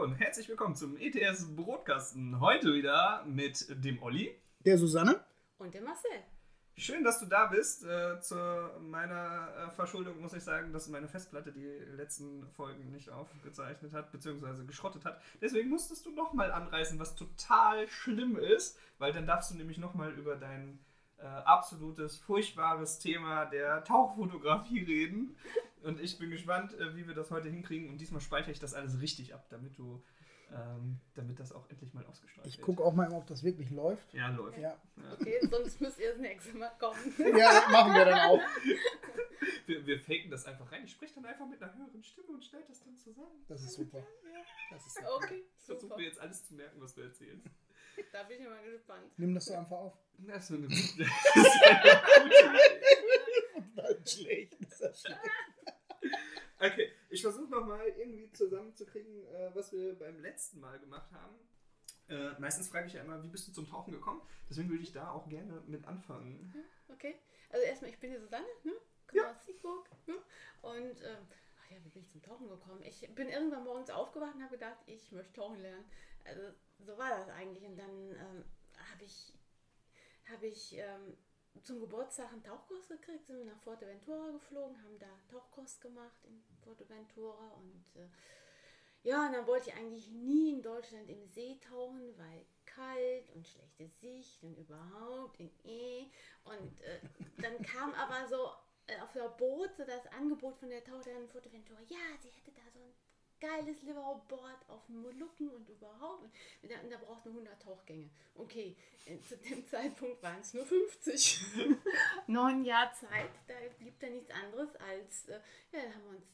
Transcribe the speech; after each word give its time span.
Hallo 0.00 0.12
und 0.12 0.18
herzlich 0.18 0.48
willkommen 0.48 0.74
zum 0.74 0.96
ETS 0.96 1.54
Brotkasten. 1.54 2.40
Heute 2.40 2.72
wieder 2.72 3.22
mit 3.26 3.66
dem 3.84 4.02
Olli. 4.02 4.34
Der 4.60 4.78
Susanne? 4.78 5.22
Und 5.58 5.74
der 5.74 5.82
Marcel. 5.82 6.10
Schön, 6.74 7.04
dass 7.04 7.20
du 7.20 7.26
da 7.26 7.48
bist. 7.48 7.84
Äh, 7.84 8.18
zu 8.20 8.34
meiner 8.80 9.48
äh, 9.58 9.70
Verschuldung 9.72 10.18
muss 10.22 10.32
ich 10.32 10.42
sagen, 10.42 10.72
dass 10.72 10.88
meine 10.88 11.06
Festplatte 11.06 11.52
die 11.52 11.66
letzten 11.96 12.46
Folgen 12.52 12.90
nicht 12.90 13.10
aufgezeichnet 13.10 13.92
hat, 13.92 14.10
beziehungsweise 14.10 14.64
geschrottet 14.64 15.04
hat. 15.04 15.20
Deswegen 15.42 15.68
musstest 15.68 16.06
du 16.06 16.12
nochmal 16.12 16.50
anreißen, 16.50 16.98
was 16.98 17.14
total 17.14 17.86
schlimm 17.86 18.38
ist, 18.38 18.78
weil 18.96 19.12
dann 19.12 19.26
darfst 19.26 19.50
du 19.50 19.54
nämlich 19.54 19.76
nochmal 19.76 20.12
über 20.12 20.36
dein 20.36 20.78
äh, 21.18 21.26
absolutes, 21.26 22.16
furchtbares 22.16 23.00
Thema 23.00 23.44
der 23.44 23.84
Tauchfotografie 23.84 24.82
reden. 24.82 25.36
Und 25.82 26.00
ich 26.00 26.18
bin 26.18 26.30
gespannt, 26.30 26.74
äh, 26.78 26.94
wie 26.96 27.06
wir 27.06 27.14
das 27.14 27.30
heute 27.30 27.48
hinkriegen. 27.48 27.88
Und 27.90 27.98
diesmal 27.98 28.20
speichere 28.20 28.50
ich 28.52 28.60
das 28.60 28.74
alles 28.74 29.00
richtig 29.00 29.34
ab, 29.34 29.46
damit 29.50 29.78
du, 29.78 30.02
ähm, 30.52 30.98
damit 31.14 31.38
das 31.40 31.52
auch 31.52 31.68
endlich 31.70 31.94
mal 31.94 32.04
ausgestrahlt 32.06 32.46
Ich 32.46 32.58
wird. 32.58 32.66
gucke 32.66 32.82
auch 32.84 32.92
mal, 32.94 33.10
ob 33.12 33.26
das 33.26 33.42
wirklich 33.42 33.70
läuft. 33.70 34.12
Ja, 34.12 34.28
läuft. 34.28 34.58
Ja, 34.58 34.76
Okay, 35.18 35.38
sonst 35.50 35.80
müsst 35.80 35.98
ihr 35.98 36.10
das 36.10 36.18
nächste 36.20 36.56
Mal 36.56 36.70
kommen. 36.78 36.98
ja 37.38 37.52
das 37.52 37.68
machen 37.70 37.94
wir 37.94 38.04
dann 38.04 38.20
auch. 38.30 38.40
Wir, 39.66 39.86
wir 39.86 40.00
faken 40.00 40.30
das 40.30 40.44
einfach 40.46 40.70
rein. 40.72 40.84
Ich 40.84 40.90
spreche 40.90 41.14
dann 41.14 41.24
einfach 41.26 41.46
mit 41.46 41.62
einer 41.62 41.72
höheren 41.74 42.02
Stimme 42.02 42.28
und 42.28 42.44
stelle 42.44 42.64
das 42.66 42.82
dann 42.82 42.96
zusammen. 42.96 43.44
Das 43.46 43.62
ist 43.62 43.74
super. 43.74 44.04
Das 44.70 44.84
ist 44.86 44.98
Okay, 45.16 45.44
Ich 45.56 45.64
versuche 45.64 45.80
super. 45.82 45.96
mir 45.96 46.04
jetzt 46.06 46.20
alles 46.20 46.44
zu 46.46 46.54
merken, 46.54 46.80
was 46.80 46.94
du 46.94 47.02
erzählst. 47.02 47.46
Da 48.12 48.24
bin 48.24 48.40
ich 48.40 48.48
mal 48.48 48.62
gespannt. 48.64 49.06
Nimm 49.16 49.34
das 49.34 49.44
doch 49.46 49.56
einfach 49.58 49.76
auf. 49.78 49.94
So 50.18 50.26
das 50.26 50.44
ist 50.44 50.50
eine 50.56 50.66
gute 50.66 50.74
Idee. 50.76 51.06
Ist 54.04 54.20
schlecht. 54.20 54.56
Das 54.60 54.80
ist 54.80 55.00
schlecht. 55.06 55.20
Okay, 56.58 56.92
ich 57.08 57.22
versuche 57.22 57.50
nochmal 57.50 57.86
irgendwie 57.88 58.30
zusammenzukriegen, 58.32 59.26
äh, 59.28 59.50
was 59.54 59.72
wir 59.72 59.98
beim 59.98 60.20
letzten 60.20 60.60
Mal 60.60 60.78
gemacht 60.78 61.10
haben. 61.12 61.36
Äh, 62.08 62.38
meistens 62.38 62.68
frage 62.68 62.86
ich 62.86 62.92
ja 62.92 63.02
immer, 63.02 63.22
wie 63.22 63.28
bist 63.28 63.48
du 63.48 63.52
zum 63.52 63.66
Tauchen 63.66 63.92
gekommen? 63.92 64.20
Deswegen 64.48 64.68
würde 64.68 64.82
ich 64.82 64.92
da 64.92 65.10
auch 65.10 65.28
gerne 65.28 65.62
mit 65.66 65.86
anfangen. 65.86 66.52
Okay. 66.88 67.14
Also 67.50 67.64
erstmal, 67.64 67.90
ich 67.90 67.98
bin 67.98 68.10
die 68.10 68.18
Susanne, 68.18 68.46
ne? 68.64 68.72
Komme 69.06 69.30
aus 69.30 69.44
Siegburg. 69.44 69.88
Ne? 70.06 70.14
Und 70.62 71.02
ähm, 71.02 71.26
ach 71.60 71.70
ja, 71.70 71.76
wie 71.84 71.88
bin 71.88 72.02
ich 72.02 72.10
zum 72.10 72.22
Tauchen 72.22 72.48
gekommen? 72.48 72.82
Ich 72.82 73.08
bin 73.14 73.28
irgendwann 73.28 73.64
morgens 73.64 73.90
aufgewacht 73.90 74.34
und 74.34 74.42
habe 74.42 74.56
gedacht, 74.56 74.78
ich 74.86 75.12
möchte 75.12 75.32
tauchen 75.32 75.60
lernen. 75.60 75.84
Also 76.24 76.42
so 76.78 76.98
war 76.98 77.10
das 77.10 77.28
eigentlich. 77.28 77.64
Und 77.64 77.76
dann 77.76 78.10
ähm, 78.10 78.44
habe 78.92 79.04
ich, 79.04 79.32
hab 80.30 80.42
ich 80.42 80.76
ähm, 80.76 81.16
zum 81.62 81.80
Geburtstag 81.80 82.32
einen 82.32 82.42
Tauchkurs 82.42 82.88
gekriegt, 82.88 83.26
sind 83.26 83.38
wir 83.38 83.44
nach 83.44 83.60
Forteventura 83.60 84.30
geflogen, 84.30 84.82
haben 84.82 84.98
da 84.98 85.06
Tauchkurs 85.30 85.80
gemacht 85.80 86.24
in 86.24 86.42
Forteventura 86.62 87.52
und 87.54 87.84
äh, 88.00 88.08
ja, 89.02 89.26
und 89.26 89.32
dann 89.32 89.46
wollte 89.46 89.70
ich 89.70 89.76
eigentlich 89.76 90.10
nie 90.10 90.52
in 90.52 90.62
Deutschland 90.62 91.08
im 91.08 91.26
See 91.26 91.58
tauchen, 91.66 92.16
weil 92.18 92.44
kalt 92.66 93.30
und 93.30 93.46
schlechte 93.46 93.88
Sicht 93.88 94.42
und 94.42 94.56
überhaupt 94.58 95.40
in 95.40 95.50
E. 95.64 96.06
Und 96.44 96.80
äh, 96.82 97.00
dann 97.38 97.62
kam 97.62 97.94
aber 97.94 98.28
so 98.28 98.50
äh, 98.86 99.00
auf 99.00 99.12
der 99.12 99.28
Boot 99.28 99.74
so 99.76 99.84
das 99.84 100.06
Angebot 100.08 100.56
von 100.58 100.68
der 100.68 100.84
Taucherin 100.84 101.28
Forteventura, 101.28 101.80
ja, 101.88 101.98
sie 102.20 102.28
hätte 102.28 102.52
da 102.52 102.69
geiles 103.40 103.82
Liverboard 103.82 104.68
auf 104.68 104.86
den 104.86 105.02
Molukken 105.02 105.50
und 105.50 105.68
überhaupt. 105.68 106.24
Und 106.62 106.70
da, 106.70 106.76
da 106.88 106.98
braucht 106.98 107.24
eine 107.24 107.32
100 107.32 107.62
Tauchgänge. 107.62 108.10
Okay, 108.34 108.76
äh, 109.06 109.20
zu 109.20 109.36
dem 109.36 109.66
Zeitpunkt 109.70 110.22
waren 110.22 110.40
es 110.40 110.54
nur 110.54 110.66
50. 110.66 111.40
Noch 112.26 112.46
ein 112.46 112.64
Jahr 112.64 112.92
Zeit, 112.94 113.30
da 113.48 113.54
blieb 113.78 113.98
da 114.00 114.08
nichts 114.08 114.30
anderes 114.30 114.76
als, 114.76 115.28
äh, 115.28 115.40
ja, 115.72 115.82
da 115.82 115.94
haben 115.94 116.04
wir 116.04 116.18
uns 116.18 116.26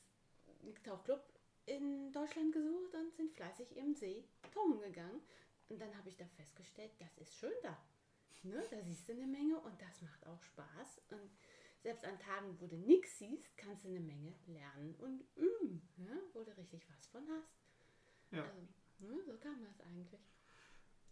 einen 0.62 0.82
Tauchclub 0.84 1.22
in 1.66 2.12
Deutschland 2.12 2.52
gesucht 2.52 2.94
und 2.94 3.14
sind 3.16 3.32
fleißig 3.32 3.76
im 3.76 3.94
See 3.94 4.24
tauchen 4.52 4.80
gegangen. 4.80 5.20
Und 5.68 5.80
dann 5.80 5.96
habe 5.96 6.08
ich 6.08 6.16
da 6.16 6.24
festgestellt, 6.36 6.92
das 6.98 7.16
ist 7.18 7.34
schön 7.34 7.52
da. 7.62 7.76
Ne? 8.42 8.62
Da 8.70 8.80
siehst 8.82 9.08
du 9.08 9.12
eine 9.12 9.26
Menge 9.26 9.58
und 9.58 9.80
das 9.82 10.02
macht 10.02 10.24
auch 10.26 10.42
Spaß. 10.42 11.00
Selbst 11.86 12.04
an 12.04 12.18
Tagen, 12.18 12.56
wo 12.58 12.66
du 12.66 12.76
nichts 12.78 13.16
siehst, 13.16 13.56
kannst 13.56 13.84
du 13.84 13.88
eine 13.90 14.00
Menge 14.00 14.34
lernen 14.48 14.96
und 14.96 15.22
üben, 15.36 15.88
ne? 15.96 16.20
wo 16.32 16.42
du 16.42 16.50
richtig 16.56 16.84
was 16.90 17.06
von 17.06 17.22
hast. 17.28 17.54
Ja. 18.32 18.42
Also, 18.42 18.58
ne? 18.98 19.22
so 19.24 19.38
kam 19.38 19.62
das 19.62 19.80
eigentlich. 19.82 20.20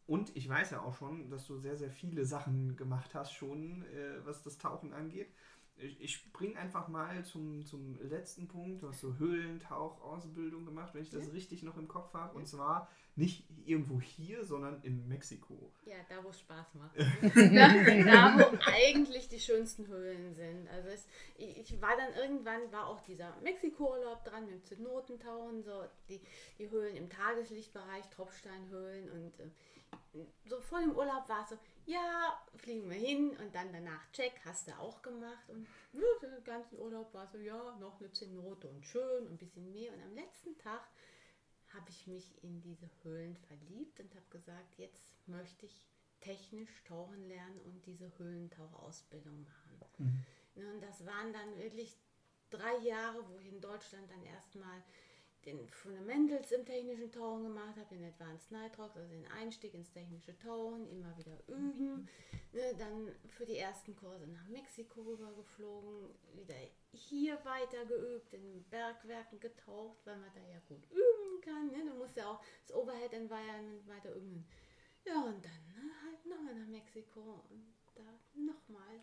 Und 0.07 0.37
ich 0.37 0.49
weiß 0.49 0.73
ja 0.73 0.83
auch 0.83 0.97
schon, 0.97 1.31
dass 1.31 1.47
du 1.47 1.59
sehr, 1.59 1.77
sehr 1.77 1.93
viele 1.93 2.25
Sachen 2.25 2.77
gemacht 2.77 3.15
hast, 3.15 3.35
schon 3.35 3.85
äh, 3.85 4.27
was 4.27 4.43
das 4.43 4.59
Tauchen 4.59 4.93
angeht. 4.93 5.33
Ich, 5.77 6.01
ich 6.01 6.15
spring 6.15 6.57
einfach 6.57 6.89
mal 6.89 7.25
zum, 7.25 7.67
zum 7.67 7.99
letzten 8.01 8.47
Punkt. 8.47 8.83
Du 8.83 8.89
hast 8.89 9.01
so 9.01 9.17
Höhlentauchausbildung 9.19 10.65
gemacht, 10.65 10.95
wenn 10.95 11.03
ich 11.03 11.11
das 11.11 11.27
Ja. 11.27 11.33
richtig 11.33 11.63
noch 11.63 11.77
im 11.77 11.89
Kopf 11.89 12.15
habe. 12.15 12.33
Ja. 12.35 12.39
Und 12.39 12.47
zwar 12.47 12.89
nicht 13.17 13.45
irgendwo 13.65 14.01
hier, 14.01 14.45
sondern 14.45 14.83
in 14.83 15.07
Mexiko. 15.09 15.73
Ja, 15.85 15.97
da 16.09 16.23
wo 16.23 16.29
es 16.31 16.41
Spaß 16.41 16.75
macht. 16.75 16.97
da, 16.99 17.69
da 18.05 18.39
wo 18.39 18.59
eigentlich 18.67 19.29
die 19.29 19.41
schönsten 19.41 19.87
Höhlen 19.87 20.35
sind. 20.35 20.69
Also 20.69 20.89
es, 20.89 21.07
ich, 21.37 21.59
ich 21.59 21.81
war 21.83 21.97
dann 21.97 22.13
irgendwann, 22.15 22.71
war 22.73 22.87
auch 22.87 23.01
dieser 23.01 23.35
Mexiko-Urlaub 23.43 24.25
dran 24.25 24.47
mit 24.47 24.65
Zenotentauchen, 24.67 25.63
so 25.63 25.85
die, 26.09 26.21
die 26.59 26.71
Höhlen 26.71 26.97
im 26.97 27.09
Tageslichtbereich, 27.09 28.09
Tropfsteinhöhlen 28.11 29.11
und 29.11 29.41
äh, 29.41 30.25
so 30.47 30.61
vor 30.61 30.81
dem 30.81 30.93
Urlaub 30.93 31.29
war 31.29 31.43
es 31.45 31.51
so, 31.51 31.57
ja, 31.87 32.43
fliegen 32.57 32.89
wir 32.89 32.97
hin 32.97 33.37
und 33.37 33.55
dann 33.55 33.73
danach 33.73 34.11
check, 34.13 34.33
hast 34.45 34.69
du 34.69 34.73
auch 34.79 35.03
gemacht 35.03 35.49
und 35.49 35.67
ja, 35.93 36.01
den 36.23 36.45
ganzen 36.45 36.79
Urlaub 36.79 37.13
war 37.13 37.27
so, 37.29 37.39
ja, 37.39 37.77
noch 37.79 38.01
eine 38.01 38.13
Zenote 38.13 38.69
und 38.69 38.85
schön 38.87 39.27
und 39.27 39.33
ein 39.33 39.39
bisschen 39.39 39.73
mehr 39.73 39.93
und 39.93 40.03
am 40.03 40.15
letzten 40.15 40.57
Tag 40.59 40.87
habe 41.75 41.91
ich 41.91 42.07
mich 42.07 42.43
in 42.43 42.61
diese 42.63 42.89
Höhlen 43.03 43.37
verliebt 43.37 44.01
und 44.01 44.15
habe 44.15 44.27
gesagt, 44.31 44.79
jetzt 44.79 45.27
möchte 45.27 45.67
ich 45.67 45.85
technisch 46.21 46.83
tauchen 46.85 47.29
lernen 47.29 47.61
und 47.67 47.85
diese 47.85 48.11
Höhlentauchausbildung 48.19 49.43
machen. 49.43 50.25
Ja, 50.55 50.71
Und 50.71 50.81
das 50.81 51.05
waren 51.05 51.33
dann 51.33 51.59
wirklich 51.59 51.97
drei 52.51 52.77
Jahre, 52.79 53.29
wo 53.29 53.39
ich 53.39 53.49
in 53.49 53.61
Deutschland 53.61 54.11
dann 54.11 54.23
erstmal 54.25 54.83
den 55.45 55.69
Fundamentals 55.69 56.53
im 56.53 56.65
technischen 56.65 57.11
Tauchen 57.11 57.45
gemacht 57.45 57.77
habe, 57.77 57.95
den 57.95 58.05
Advanced 58.05 58.51
Nitrox, 58.51 58.97
also 58.97 59.09
den 59.09 59.27
Einstieg 59.29 59.75
ins 59.75 59.91
technische 59.93 60.37
Tauchen, 60.39 60.89
immer 60.89 61.17
wieder 61.17 61.39
üben. 61.47 62.09
Ne, 62.53 62.75
dann 62.79 63.11
für 63.29 63.45
die 63.45 63.59
ersten 63.59 63.97
Kurse 63.97 64.27
nach 64.29 64.47
Mexiko 64.49 65.03
rübergeflogen, 65.03 66.09
wieder 66.35 66.55
hier 66.93 67.39
weiter 67.45 67.85
geübt, 67.85 68.33
in 68.33 68.65
Bergwerken 68.71 69.41
getaucht, 69.41 69.99
weil 70.05 70.17
man 70.17 70.31
da 70.35 70.41
ja 70.41 70.61
gut 70.69 70.85
üben 70.91 71.41
kann. 71.41 71.67
Ne? 71.73 71.91
Du 71.91 71.99
musst 71.99 72.17
ja 72.17 72.31
auch 72.31 72.41
das 72.63 72.77
Overhead 72.77 73.13
Environment 73.13 73.87
weiter 73.89 74.15
üben. 74.15 74.47
Ja, 75.05 75.21
und 75.23 75.45
dann 75.45 75.67
ne, 75.67 75.93
halt 76.05 76.25
nochmal 76.27 76.55
nach 76.55 76.69
Mexiko 76.69 77.45
und 77.51 77.75
da 77.95 78.03
nochmal 78.35 79.01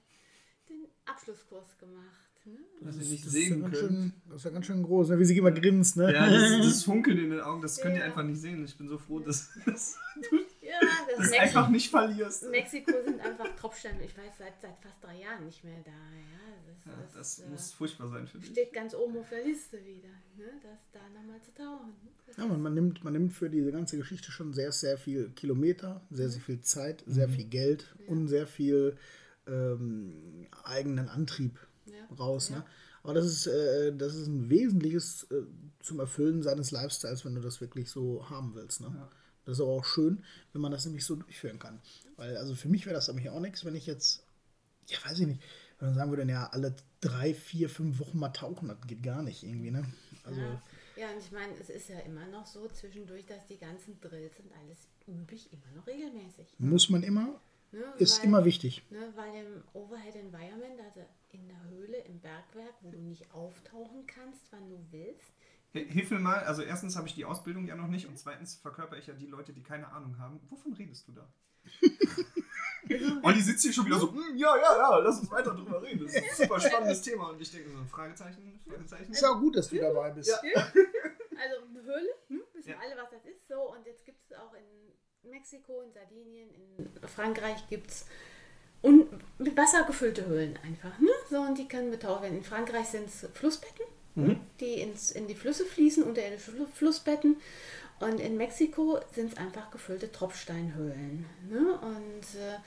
den 0.71 0.87
Abschlusskurs 1.05 1.77
gemacht. 1.77 2.17
Ne? 2.43 2.57
Ihr 2.79 2.87
nicht 2.87 2.97
Das 2.97 2.97
ist 3.05 3.23
ja 3.25 3.29
sehen 3.29 3.61
ganz 3.61 3.79
könnt. 3.79 3.91
schön, 3.91 4.13
das 4.27 4.37
ist 4.37 4.45
ja 4.45 4.49
ganz 4.51 4.65
schön 4.65 4.81
groß, 4.83 5.09
ne? 5.09 5.19
wie 5.19 5.25
sie 5.25 5.37
immer 5.37 5.51
grinst. 5.51 5.95
Ne? 5.97 6.11
Ja, 6.11 6.27
das, 6.27 6.57
das 6.65 6.83
Funkeln 6.85 7.19
in 7.19 7.29
den 7.29 7.39
Augen, 7.41 7.61
das 7.61 7.79
könnt 7.79 7.93
ihr 7.93 7.99
Ja. 7.99 8.05
einfach 8.05 8.23
nicht 8.23 8.41
sehen. 8.41 8.65
Ich 8.65 8.75
bin 8.77 8.87
so 8.89 8.97
froh, 8.97 9.19
dass, 9.19 9.49
dass 9.65 9.97
du 10.29 10.37
Ja, 10.61 10.79
das, 10.81 11.17
das 11.17 11.29
Mexiko, 11.29 11.41
einfach 11.43 11.69
nicht 11.69 11.89
verlierst. 11.91 12.49
Mexiko 12.49 12.93
sind 13.05 13.19
einfach 13.21 13.55
Tropfsteine. 13.57 14.03
Ich 14.03 14.17
weiß 14.17 14.39
seit, 14.39 14.59
seit 14.59 14.75
fast 14.79 15.03
drei 15.03 15.19
Jahren 15.19 15.45
nicht 15.45 15.63
mehr 15.63 15.77
da. 15.85 15.91
Ja, 15.91 16.65
das, 16.65 16.85
Ja, 16.85 16.91
das, 17.03 17.13
das 17.13 17.39
äh, 17.45 17.49
muss 17.51 17.73
furchtbar 17.73 18.09
sein 18.09 18.25
für 18.27 18.39
dich. 18.39 18.49
steht 18.49 18.73
ganz 18.73 18.95
oben 18.95 19.17
auf 19.19 19.29
der 19.29 19.43
Liste 19.43 19.77
wieder, 19.85 20.09
ne? 20.35 20.45
das 20.63 20.79
da 20.91 20.99
nochmal 21.13 21.39
zu 21.43 21.53
tauchen. 21.53 21.93
Ja, 22.37 22.47
man, 22.47 22.59
man, 22.61 22.73
nimmt, 22.73 23.03
man 23.03 23.13
nimmt 23.13 23.33
für 23.33 23.51
diese 23.51 23.71
ganze 23.71 23.97
Geschichte 23.97 24.31
schon 24.31 24.51
sehr, 24.53 24.71
sehr 24.71 24.97
viel 24.97 25.29
Kilometer, 25.35 26.01
sehr, 26.09 26.29
sehr 26.29 26.41
viel 26.41 26.61
Zeit, 26.61 27.03
sehr 27.05 27.29
viel 27.29 27.45
Geld 27.45 27.93
und 28.07 28.29
sehr 28.29 28.47
viel 28.47 28.97
ähm, 29.47 30.47
eigenen 30.63 31.09
Antrieb 31.09 31.59
Ja. 31.85 32.15
raus. 32.15 32.49
Ja. 32.49 32.57
Ne? 32.57 32.65
Aber 33.03 33.13
das 33.15 33.25
ist, 33.25 33.47
äh, 33.47 33.95
das 33.95 34.13
ist 34.15 34.27
ein 34.27 34.49
wesentliches 34.49 35.23
äh, 35.31 35.43
zum 35.79 35.99
Erfüllen 35.99 36.43
seines 36.43 36.71
Lifestyles, 36.71 37.25
wenn 37.25 37.33
du 37.35 37.41
das 37.41 37.59
wirklich 37.59 37.89
so 37.89 38.29
haben 38.29 38.53
willst. 38.53 38.81
Ne? 38.81 38.91
Ja. 38.93 39.09
Das 39.45 39.57
ist 39.57 39.61
aber 39.61 39.71
auch 39.71 39.85
schön, 39.85 40.23
wenn 40.53 40.61
man 40.61 40.71
das 40.71 40.85
nämlich 40.85 41.03
so 41.03 41.15
durchführen 41.15 41.57
kann. 41.57 41.81
Weil, 42.15 42.37
also 42.37 42.53
für 42.53 42.69
mich 42.69 42.85
wäre 42.85 42.93
das 42.93 43.07
nämlich 43.07 43.29
auch 43.29 43.39
nichts, 43.39 43.65
wenn 43.65 43.75
ich 43.75 43.87
jetzt, 43.87 44.23
ja, 44.87 44.97
weiß 45.03 45.19
ich 45.19 45.27
nicht, 45.27 45.41
wenn 45.79 45.87
man 45.89 45.95
sagen 45.97 46.11
würde, 46.11 46.31
ja, 46.31 46.47
alle 46.51 46.75
drei, 46.99 47.33
vier, 47.33 47.67
fünf 47.69 47.97
Wochen 47.99 48.19
mal 48.19 48.29
tauchen, 48.29 48.67
das 48.67 48.77
geht 48.85 49.01
gar 49.01 49.23
nicht 49.23 49.41
irgendwie, 49.41 49.71
ne? 49.71 49.83
Also, 50.23 50.39
ja. 50.39 50.61
ja, 50.95 51.09
und 51.11 51.17
ich 51.17 51.31
meine, 51.31 51.53
es 51.59 51.71
ist 51.71 51.89
ja 51.89 51.97
immer 52.01 52.27
noch 52.27 52.45
so 52.45 52.67
zwischendurch, 52.67 53.25
dass 53.25 53.47
die 53.47 53.57
ganzen 53.57 53.99
Drills 53.99 54.39
und 54.39 54.51
alles 54.61 54.87
übe 55.07 55.33
ich 55.33 55.51
immer 55.51 55.71
noch 55.75 55.87
regelmäßig. 55.87 56.45
Muss 56.59 56.89
man 56.91 57.01
immer, 57.01 57.41
Ne, 57.71 57.83
ist 57.97 58.19
weil- 58.19 58.25
immer 58.27 58.43
wichtig. 58.45 58.83
Ne, 58.89 59.13
weil 59.15 59.33
im 59.45 59.63
Overhead 59.73 60.15
Environment, 60.15 60.79
also 60.81 61.01
in 61.29 61.47
der 61.47 61.63
Höhle, 61.69 61.97
im 61.99 62.19
Bergwerk, 62.19 62.73
wo 62.81 62.91
du 62.91 62.97
nicht 62.99 63.31
auftauchen 63.33 64.05
kannst, 64.07 64.41
wann 64.51 64.69
du 64.69 64.77
willst, 64.91 65.31
H- 65.73 65.79
Hilf 65.79 66.11
mir 66.11 66.19
mal, 66.19 66.43
also 66.43 66.63
erstens 66.63 66.97
habe 66.97 67.07
ich 67.07 67.15
die 67.15 67.23
Ausbildung 67.23 67.65
ja 67.65 67.75
noch 67.77 67.87
nicht 67.87 68.05
und 68.07 68.19
zweitens 68.19 68.55
verkörper 68.55 68.97
ich 68.97 69.07
ja 69.07 69.13
die 69.13 69.27
Leute, 69.27 69.53
die 69.53 69.63
keine 69.63 69.87
Ahnung 69.93 70.17
haben. 70.19 70.41
Wovon 70.49 70.73
redest 70.73 71.07
du 71.07 71.13
da? 71.13 71.33
Olli 73.23 73.39
sitzt 73.41 73.61
hier 73.63 73.71
schon 73.71 73.85
wieder 73.85 73.99
so, 73.99 74.11
"Hm, 74.11 74.35
ja, 74.35 74.57
ja, 74.57 74.77
ja, 74.77 74.97
lass 74.97 75.19
uns 75.19 75.31
weiter 75.31 75.53
drüber 75.53 75.81
reden. 75.81 76.03
Das 76.03 76.13
ist 76.13 76.23
ein 76.41 76.47
super 76.47 76.59
spannendes 76.59 77.01
Thema. 77.01 77.29
Und 77.29 77.41
ich 77.41 77.51
denke 77.51 77.69
so, 77.69 77.77
Fragezeichen, 77.85 78.59
Fragezeichen. 78.67 79.11
Ist 79.11 79.21
ja 79.21 79.29
auch 79.29 79.39
gut, 79.39 79.55
dass 79.55 79.69
du 79.69 79.77
dabei 79.79 80.11
bist. 80.11 80.29
Also 81.43 81.65
eine 81.65 81.81
Höhle, 81.81 82.09
hm? 82.27 82.41
wissen 82.53 82.69
Ja. 82.69 82.75
alle, 82.77 82.95
was 83.01 83.09
das 83.09 83.25
ist. 83.25 83.47
So, 83.47 83.71
und 83.73 83.83
jetzt 83.87 84.05
gibt 84.05 84.19
es 84.29 84.37
auch 84.37 84.53
in 84.53 84.70
Mexiko, 85.29 85.81
in 85.81 85.91
Sardinien, 85.93 86.49
in 86.77 87.07
Frankreich 87.07 87.67
gibt 87.69 87.91
es 87.91 88.05
und 88.81 89.07
mit 89.39 89.55
Wasser 89.55 89.83
gefüllte 89.83 90.25
Höhlen 90.25 90.57
einfach. 90.63 90.97
Ne? 90.99 91.09
So, 91.29 91.39
und 91.41 91.57
die 91.57 91.67
können 91.67 91.91
betaucht 91.91 92.23
werden. 92.23 92.37
In 92.37 92.43
Frankreich 92.43 92.87
sind 92.87 93.05
es 93.07 93.27
Flussbetten, 93.33 93.85
die 94.59 94.81
ins, 94.81 95.11
in 95.11 95.27
die 95.27 95.35
Flüsse 95.35 95.65
fließen, 95.65 96.03
unterirdische 96.03 96.51
Flu- 96.51 96.67
Flussbetten. 96.73 97.37
Und 97.99 98.19
in 98.19 98.35
Mexiko 98.37 98.99
sind 99.13 99.31
es 99.33 99.37
einfach 99.37 99.69
gefüllte 99.69 100.11
Tropfsteinhöhlen. 100.11 101.25
Ne? 101.49 101.79
Und 101.79 102.39
äh, 102.41 102.57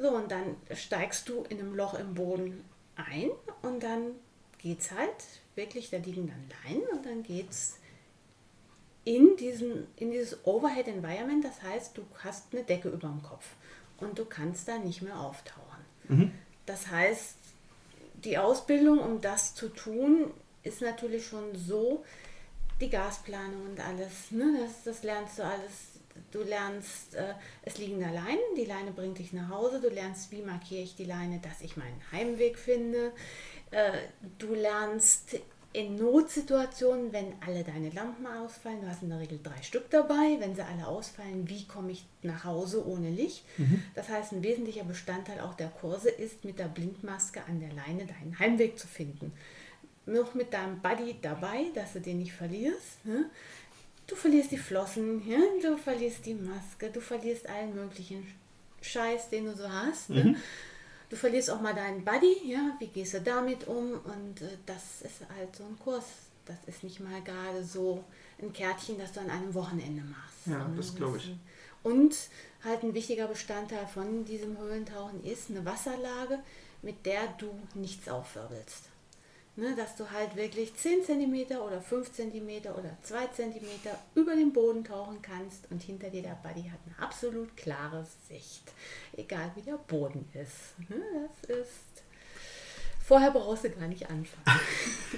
so, 0.00 0.08
und 0.10 0.30
dann 0.30 0.56
steigst 0.74 1.28
du 1.28 1.42
in 1.50 1.58
einem 1.58 1.74
Loch 1.74 1.92
im 1.94 2.14
Boden 2.14 2.64
ein 2.96 3.30
und 3.60 3.82
dann 3.82 4.12
geht's 4.58 4.90
halt 4.90 5.14
wirklich, 5.54 5.90
da 5.90 5.98
liegen 5.98 6.28
dann 6.28 6.50
Leinen 6.64 6.88
und 6.88 7.04
dann 7.04 7.22
geht's 7.22 7.78
in, 9.08 9.36
diesen, 9.38 9.86
in 9.96 10.10
dieses 10.10 10.44
Overhead 10.44 10.86
Environment. 10.86 11.42
Das 11.42 11.62
heißt, 11.62 11.96
du 11.96 12.02
hast 12.22 12.52
eine 12.52 12.62
Decke 12.62 12.90
über 12.90 13.08
dem 13.08 13.22
Kopf 13.22 13.46
und 13.96 14.18
du 14.18 14.26
kannst 14.26 14.68
da 14.68 14.76
nicht 14.76 15.00
mehr 15.00 15.18
auftauchen. 15.18 15.82
Das 16.66 16.88
heißt, 16.88 17.36
die 18.24 18.36
Ausbildung, 18.36 18.98
um 18.98 19.22
das 19.22 19.54
zu 19.54 19.70
tun, 19.70 20.30
ist 20.62 20.82
natürlich 20.82 21.26
schon 21.26 21.54
so, 21.54 22.04
die 22.82 22.90
Gasplanung 22.90 23.70
und 23.70 23.80
alles, 23.80 24.30
ne, 24.30 24.58
das, 24.60 24.84
das 24.84 25.02
lernst 25.02 25.38
du 25.38 25.42
alles. 25.42 25.94
Du 26.30 26.42
lernst, 26.42 27.14
äh, 27.14 27.32
es 27.62 27.78
liegen 27.78 28.00
da 28.00 28.10
Leinen, 28.10 28.54
die 28.56 28.64
Leine 28.64 28.90
bringt 28.90 29.18
dich 29.18 29.32
nach 29.32 29.48
Hause, 29.48 29.80
du 29.80 29.88
lernst, 29.88 30.32
wie 30.32 30.42
markiere 30.42 30.82
ich 30.82 30.96
die 30.96 31.04
Leine, 31.04 31.38
dass 31.38 31.62
ich 31.62 31.76
meinen 31.76 32.02
Heimweg 32.12 32.58
finde. 32.58 33.12
Äh, 33.70 33.92
du 34.38 34.52
lernst 34.54 35.36
in 35.72 35.96
Notsituationen, 35.96 37.12
wenn 37.12 37.34
alle 37.44 37.62
deine 37.62 37.90
Lampen 37.90 38.26
ausfallen, 38.26 38.80
du 38.80 38.88
hast 38.88 39.02
in 39.02 39.10
der 39.10 39.20
Regel 39.20 39.38
drei 39.42 39.62
Stück 39.62 39.90
dabei, 39.90 40.36
wenn 40.38 40.54
sie 40.54 40.64
alle 40.64 40.86
ausfallen, 40.86 41.48
wie 41.48 41.66
komme 41.66 41.92
ich 41.92 42.06
nach 42.22 42.44
Hause 42.44 42.86
ohne 42.86 43.10
Licht? 43.10 43.44
Das 43.94 44.08
heißt, 44.08 44.32
ein 44.32 44.42
wesentlicher 44.42 44.84
Bestandteil 44.84 45.40
auch 45.40 45.54
der 45.54 45.68
Kurse 45.68 46.08
ist, 46.08 46.44
mit 46.44 46.58
der 46.58 46.68
Blindmaske 46.68 47.42
an 47.46 47.60
der 47.60 47.70
Leine 47.72 48.06
deinen 48.06 48.38
Heimweg 48.38 48.78
zu 48.78 48.86
finden. 48.86 49.32
Noch 50.06 50.34
mit 50.34 50.54
deinem 50.54 50.80
Buddy 50.80 51.16
dabei, 51.20 51.66
dass 51.74 51.92
du 51.92 52.00
den 52.00 52.20
nicht 52.20 52.32
verlierst. 52.32 53.04
Ne? 53.04 53.26
Du 54.06 54.16
verlierst 54.16 54.50
die 54.50 54.58
Flossen, 54.58 55.28
ja? 55.28 55.38
du 55.62 55.76
verlierst 55.76 56.24
die 56.24 56.34
Maske, 56.34 56.90
du 56.90 57.00
verlierst 57.00 57.46
allen 57.46 57.74
möglichen 57.74 58.26
Scheiß, 58.80 59.28
den 59.28 59.44
du 59.44 59.54
so 59.54 59.70
hast. 59.70 60.08
Ne? 60.08 60.36
Du 61.10 61.16
verlierst 61.16 61.50
auch 61.50 61.60
mal 61.60 61.74
deinen 61.74 62.04
Buddy, 62.04 62.50
ja, 62.52 62.76
wie 62.78 62.88
gehst 62.88 63.14
du 63.14 63.20
damit 63.22 63.66
um? 63.66 63.92
Und 63.92 64.42
äh, 64.42 64.58
das 64.66 65.02
ist 65.02 65.20
halt 65.36 65.54
so 65.56 65.64
ein 65.64 65.78
Kurs. 65.78 66.04
Das 66.44 66.56
ist 66.66 66.82
nicht 66.84 67.00
mal 67.00 67.20
gerade 67.22 67.64
so 67.64 68.04
ein 68.40 68.52
Kärtchen, 68.52 68.98
das 68.98 69.12
du 69.12 69.20
an 69.20 69.30
einem 69.30 69.52
Wochenende 69.54 70.02
machst. 70.02 70.46
Ja, 70.46 70.66
Ne? 70.68 70.76
das 70.76 70.94
glaub 70.94 71.16
ich. 71.16 71.34
Und 71.82 72.14
halt 72.64 72.82
ein 72.82 72.92
wichtiger 72.94 73.26
Bestandteil 73.28 73.86
von 73.86 74.24
diesem 74.24 74.58
Höhlentauchen 74.58 75.22
ist 75.24 75.50
eine 75.50 75.64
Wasserlage, 75.64 76.40
mit 76.82 77.04
der 77.06 77.26
du 77.38 77.50
nichts 77.74 78.08
aufwirbelst. 78.08 78.84
Ne, 79.58 79.74
dass 79.74 79.96
du 79.96 80.08
halt 80.08 80.36
wirklich 80.36 80.72
10 80.76 81.02
cm 81.02 81.58
oder 81.58 81.80
5 81.80 82.12
cm 82.12 82.72
oder 82.78 82.96
2 83.02 83.26
cm 83.26 83.64
über 84.14 84.36
den 84.36 84.52
Boden 84.52 84.84
tauchen 84.84 85.20
kannst 85.20 85.68
und 85.72 85.82
hinter 85.82 86.10
dir 86.10 86.22
der 86.22 86.38
Buddy 86.44 86.70
hat 86.70 86.78
eine 86.86 86.96
absolut 87.04 87.56
klare 87.56 88.06
Sicht. 88.28 88.62
Egal 89.16 89.50
wie 89.56 89.62
der 89.62 89.78
Boden 89.78 90.28
ist. 90.32 90.78
Ne, 90.88 91.02
das 91.48 91.58
ist. 91.58 92.04
Vorher 93.04 93.32
brauchst 93.32 93.64
du 93.64 93.70
gar 93.70 93.88
nicht 93.88 94.08
anfangen. 94.08 94.44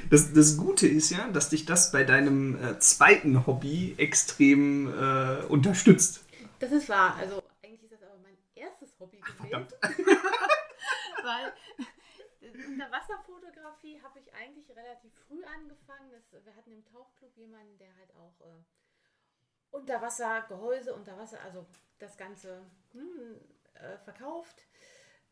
Das, 0.08 0.32
das 0.32 0.56
Gute 0.56 0.86
ist 0.86 1.10
ja, 1.10 1.28
dass 1.28 1.50
dich 1.50 1.66
das 1.66 1.92
bei 1.92 2.04
deinem 2.04 2.56
äh, 2.64 2.78
zweiten 2.78 3.46
Hobby 3.46 3.94
extrem 3.98 4.86
äh, 4.86 5.44
unterstützt. 5.48 6.24
Das 6.60 6.72
ist 6.72 6.88
wahr. 6.88 7.16
Also 7.16 7.42
eigentlich 7.62 7.82
ist 7.82 7.92
das 7.92 8.02
aber 8.04 8.18
mein 8.22 8.38
erstes 8.54 8.88
Hobby 8.98 9.18
gewesen. 9.18 9.36
Verdammt. 9.36 9.74
Weil 11.24 11.52
in 12.54 12.78
der 12.78 12.90
Wasserfotografie 12.90 14.00
habe 14.02 14.18
ich 14.18 14.32
eigentlich 14.34 14.70
relativ 14.70 15.12
früh 15.26 15.42
angefangen. 15.44 16.10
Das, 16.10 16.44
wir 16.44 16.54
hatten 16.54 16.72
im 16.72 16.84
Tauchclub 16.84 17.36
jemanden, 17.36 17.78
der 17.78 17.94
halt 17.96 18.14
auch 18.16 18.40
äh, 18.40 18.64
Unterwassergehäuse, 19.70 20.94
Unterwasser, 20.94 21.40
also 21.42 21.66
das 21.98 22.16
Ganze 22.16 22.64
hm, 22.92 23.40
äh, 23.74 23.98
verkauft 23.98 24.66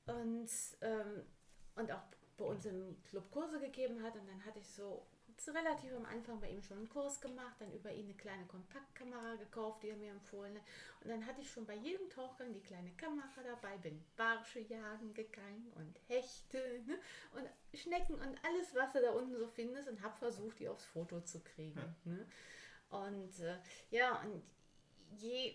und, 0.06 0.48
ähm, 0.80 1.26
und 1.74 1.92
auch 1.92 2.02
bei 2.36 2.44
uns 2.44 2.66
im 2.66 3.02
Club 3.04 3.30
Kurse 3.30 3.58
gegeben 3.60 4.02
hat. 4.02 4.14
Und 4.16 4.28
dann 4.28 4.44
hatte 4.44 4.60
ich 4.60 4.68
so 4.68 5.06
relativ 5.46 5.93
am 5.94 6.05
Anfang 6.06 6.40
bei 6.40 6.50
ihm 6.50 6.62
schon 6.62 6.79
einen 6.79 6.88
Kurs 6.88 7.20
gemacht, 7.20 7.55
dann 7.61 7.73
über 7.73 7.93
ihn 7.93 8.06
eine 8.06 8.14
kleine 8.14 8.44
Kompaktkamera 8.46 9.37
gekauft, 9.37 9.82
die 9.82 9.90
er 9.90 9.96
mir 9.96 10.11
empfohlen 10.11 10.56
hat. 10.56 10.62
Und 11.02 11.11
dann 11.11 11.25
hatte 11.26 11.40
ich 11.40 11.50
schon 11.50 11.64
bei 11.67 11.76
jedem 11.76 12.08
Tauchgang 12.11 12.52
die 12.52 12.61
kleine 12.61 12.90
Kamera 12.93 13.43
dabei, 13.44 13.76
bin 13.78 14.04
Barsche 14.16 14.61
jagen 14.61 15.14
gegangen 15.14 15.73
und 15.76 16.00
Hechte 16.09 16.83
ne? 16.87 16.99
und 17.37 17.78
Schnecken 17.78 18.14
und 18.14 18.45
alles, 18.45 18.75
was 18.75 18.92
du 18.92 19.00
da 19.00 19.12
unten 19.12 19.37
so 19.37 19.47
findest 19.47 19.88
und 19.88 20.02
habe 20.02 20.16
versucht, 20.18 20.59
die 20.59 20.68
aufs 20.68 20.85
Foto 20.85 21.21
zu 21.21 21.40
kriegen. 21.40 21.95
Ne? 22.04 22.26
Und 22.90 23.38
äh, 23.40 23.59
ja, 23.90 24.21
und 24.23 24.42
je 25.18 25.54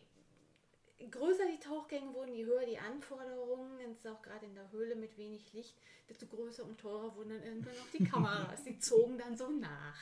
größer 1.10 1.44
die 1.52 1.60
Tauchgänge 1.60 2.14
wurden, 2.14 2.34
je 2.34 2.46
höher 2.46 2.66
die 2.66 2.78
Anforderungen, 2.78 3.80
jetzt 3.80 4.08
auch 4.08 4.22
gerade 4.22 4.46
in 4.46 4.56
der 4.56 4.72
Höhle 4.72 4.96
mit 4.96 5.18
wenig 5.18 5.52
Licht, 5.54 5.76
desto 6.10 6.26
größer 6.26 6.64
und 6.64 6.80
teurer 6.80 7.16
wurden 7.16 7.30
dann 7.30 7.44
irgendwann 7.44 7.74
auch 7.74 7.98
die 7.98 8.04
Kameras. 8.10 8.64
Die 8.64 8.80
zogen 8.80 9.18
dann 9.18 9.38
so 9.38 9.50
nach. 9.50 9.98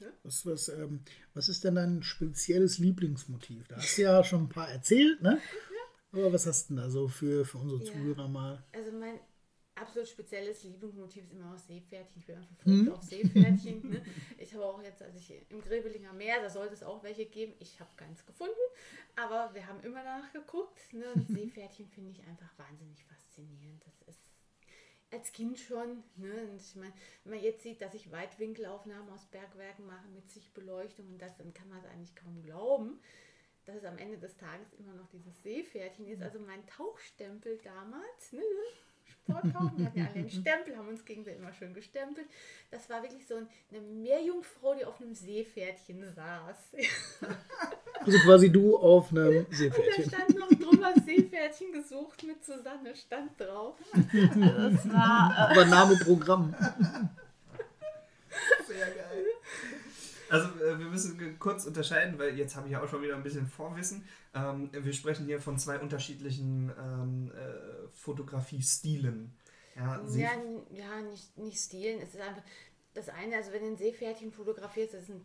Ne? 0.00 0.12
Was, 0.22 0.46
was, 0.46 0.68
ähm, 0.68 1.00
was 1.34 1.48
ist 1.48 1.64
denn 1.64 1.74
dein 1.74 2.02
spezielles 2.02 2.78
Lieblingsmotiv? 2.78 3.68
Da 3.68 3.76
hast 3.76 3.98
du 3.98 4.02
ja 4.02 4.24
schon 4.24 4.44
ein 4.44 4.48
paar 4.48 4.70
erzählt, 4.70 5.20
ne? 5.22 5.38
Aber 6.12 6.32
was 6.32 6.46
hast 6.46 6.70
du 6.70 6.74
denn 6.74 6.82
da 6.84 6.90
so 6.90 7.08
für, 7.08 7.44
für 7.44 7.58
unsere 7.58 7.82
Ja. 7.84 7.92
Zuhörer 7.92 8.28
mal? 8.28 8.62
Also 8.72 8.92
mein 8.92 9.18
absolut 9.74 10.08
spezielles 10.08 10.62
Lieblingsmotiv 10.64 11.24
ist 11.24 11.32
immer 11.32 11.52
auch 11.52 11.58
Seepferdchen. 11.58 12.20
Ich 12.20 12.26
bin 12.26 12.36
einfach 12.36 12.56
verrückt 12.56 12.90
auf 12.90 13.02
Seepferdchen. 13.02 13.90
Ne? 13.90 14.02
Ich 14.38 14.54
habe 14.54 14.64
auch 14.64 14.82
jetzt, 14.82 15.02
also 15.02 15.18
ich 15.18 15.50
im 15.50 15.60
Grebelinger 15.60 16.12
Meer, 16.12 16.40
da 16.40 16.50
sollte 16.50 16.74
es 16.74 16.82
auch 16.82 17.02
welche 17.02 17.26
geben. 17.26 17.54
Ich 17.58 17.80
habe 17.80 17.90
keins 17.96 18.24
gefunden, 18.24 18.54
aber 19.16 19.52
wir 19.54 19.66
haben 19.66 19.80
immer 19.82 20.02
danach 20.02 20.32
geguckt. 20.32 20.92
Ne? 20.92 21.04
Seepferdchen 21.28 21.88
finde 21.88 22.10
ich 22.10 22.20
einfach 22.24 22.50
wahnsinnig 22.58 23.04
faszinierend. 23.04 23.84
Das 23.84 24.08
ist 24.08 24.20
als 25.10 25.32
Kind 25.32 25.58
schon. 25.58 26.02
Ne? 26.16 26.48
Und 26.50 26.60
ich 26.60 26.76
meine, 26.76 26.92
wenn 27.24 27.34
man 27.34 27.42
jetzt 27.42 27.62
sieht, 27.62 27.80
dass 27.80 27.94
ich 27.94 28.12
Weitwinkelaufnahmen 28.12 29.08
aus 29.10 29.24
Bergwerken 29.26 29.86
mache 29.86 30.08
mit 30.08 30.28
Sichtbeleuchtung 30.30 31.08
und 31.08 31.22
das, 31.22 31.36
dann 31.36 31.54
kann 31.54 31.68
man 31.68 31.78
es 31.78 31.86
eigentlich 31.86 32.14
kaum 32.14 32.42
glauben, 32.42 33.00
dass 33.64 33.76
es 33.76 33.84
am 33.84 33.96
Ende 33.98 34.18
des 34.18 34.36
Tages 34.36 34.72
immer 34.74 34.92
noch 34.94 35.08
dieses 35.08 35.42
Seepferdchen 35.42 36.06
ist. 36.06 36.22
Also 36.22 36.38
mein 36.38 36.66
Tauchstempel 36.66 37.58
damals, 37.58 38.32
ne? 38.32 38.42
Sporttauchen, 39.06 39.78
wir 39.78 39.86
hatten 39.86 39.98
ja 39.98 40.06
alle 40.06 40.14
einen 40.20 40.30
Stempel, 40.30 40.76
haben 40.76 40.88
uns 40.88 41.04
gegenseitig 41.04 41.40
immer 41.40 41.52
schön 41.52 41.72
gestempelt. 41.74 42.26
Das 42.70 42.88
war 42.90 43.02
wirklich 43.02 43.26
so 43.26 43.36
eine 43.36 43.80
Meerjungfrau, 43.80 44.74
die 44.74 44.84
auf 44.84 45.00
einem 45.00 45.14
Seepferdchen 45.14 46.04
saß. 46.14 46.56
Also 48.00 48.18
quasi 48.18 48.50
du 48.52 48.76
auf 48.76 49.10
einem 49.10 49.38
Und 49.38 49.50
da 49.50 49.56
Seepferdchen. 49.56 50.04
stand 50.10 50.38
noch 50.38 50.48
drüber 50.48 50.92
Seepferdchen 51.06 51.72
gesucht 51.72 52.22
mit 52.24 52.44
Susanne, 52.44 52.94
stand 52.94 53.40
drauf. 53.40 53.76
Also 53.92 54.76
es 54.76 54.92
war, 54.92 55.34
Aber 55.50 55.64
Name 55.64 55.96
Programm. 55.96 56.54
Sehr 58.66 58.86
geil. 58.90 59.23
Also 60.34 60.48
äh, 60.64 60.78
wir 60.78 60.86
müssen 60.86 61.38
kurz 61.38 61.64
unterscheiden, 61.64 62.18
weil 62.18 62.36
jetzt 62.36 62.56
habe 62.56 62.66
ich 62.66 62.72
ja 62.72 62.82
auch 62.82 62.88
schon 62.88 63.02
wieder 63.02 63.14
ein 63.14 63.22
bisschen 63.22 63.46
Vorwissen. 63.46 64.04
Ähm, 64.34 64.70
wir 64.72 64.92
sprechen 64.92 65.26
hier 65.26 65.40
von 65.40 65.58
zwei 65.58 65.78
unterschiedlichen 65.78 66.72
ähm, 66.78 67.32
äh, 67.32 67.88
Fotografiestilen. 67.92 69.36
Ja, 69.76 70.00
ja, 70.08 70.30
ja 70.72 71.00
nicht, 71.02 71.36
nicht 71.38 71.58
stilen. 71.58 72.00
Es 72.00 72.14
ist 72.14 72.20
einfach 72.20 72.42
das 72.94 73.08
eine, 73.08 73.36
also 73.36 73.52
wenn 73.52 73.62
du 73.62 73.68
ein 73.68 73.76
Seepferdchen 73.76 74.32
fotografierst, 74.32 74.94
ist 74.94 75.10
ein, 75.10 75.24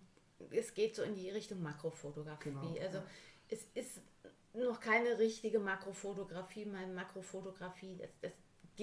es 0.52 0.74
geht 0.74 0.96
so 0.96 1.04
in 1.04 1.16
die 1.16 1.30
Richtung 1.30 1.62
Makrofotografie. 1.62 2.50
Genau, 2.50 2.76
Also 2.82 3.02
es 3.48 3.66
ist 3.74 4.02
noch 4.54 4.80
keine 4.80 5.18
richtige 5.18 5.60
Makrofotografie. 5.60 6.66
Meine 6.66 6.94
Makrofotografie, 6.94 7.98
das, 7.98 8.10
das 8.22 8.32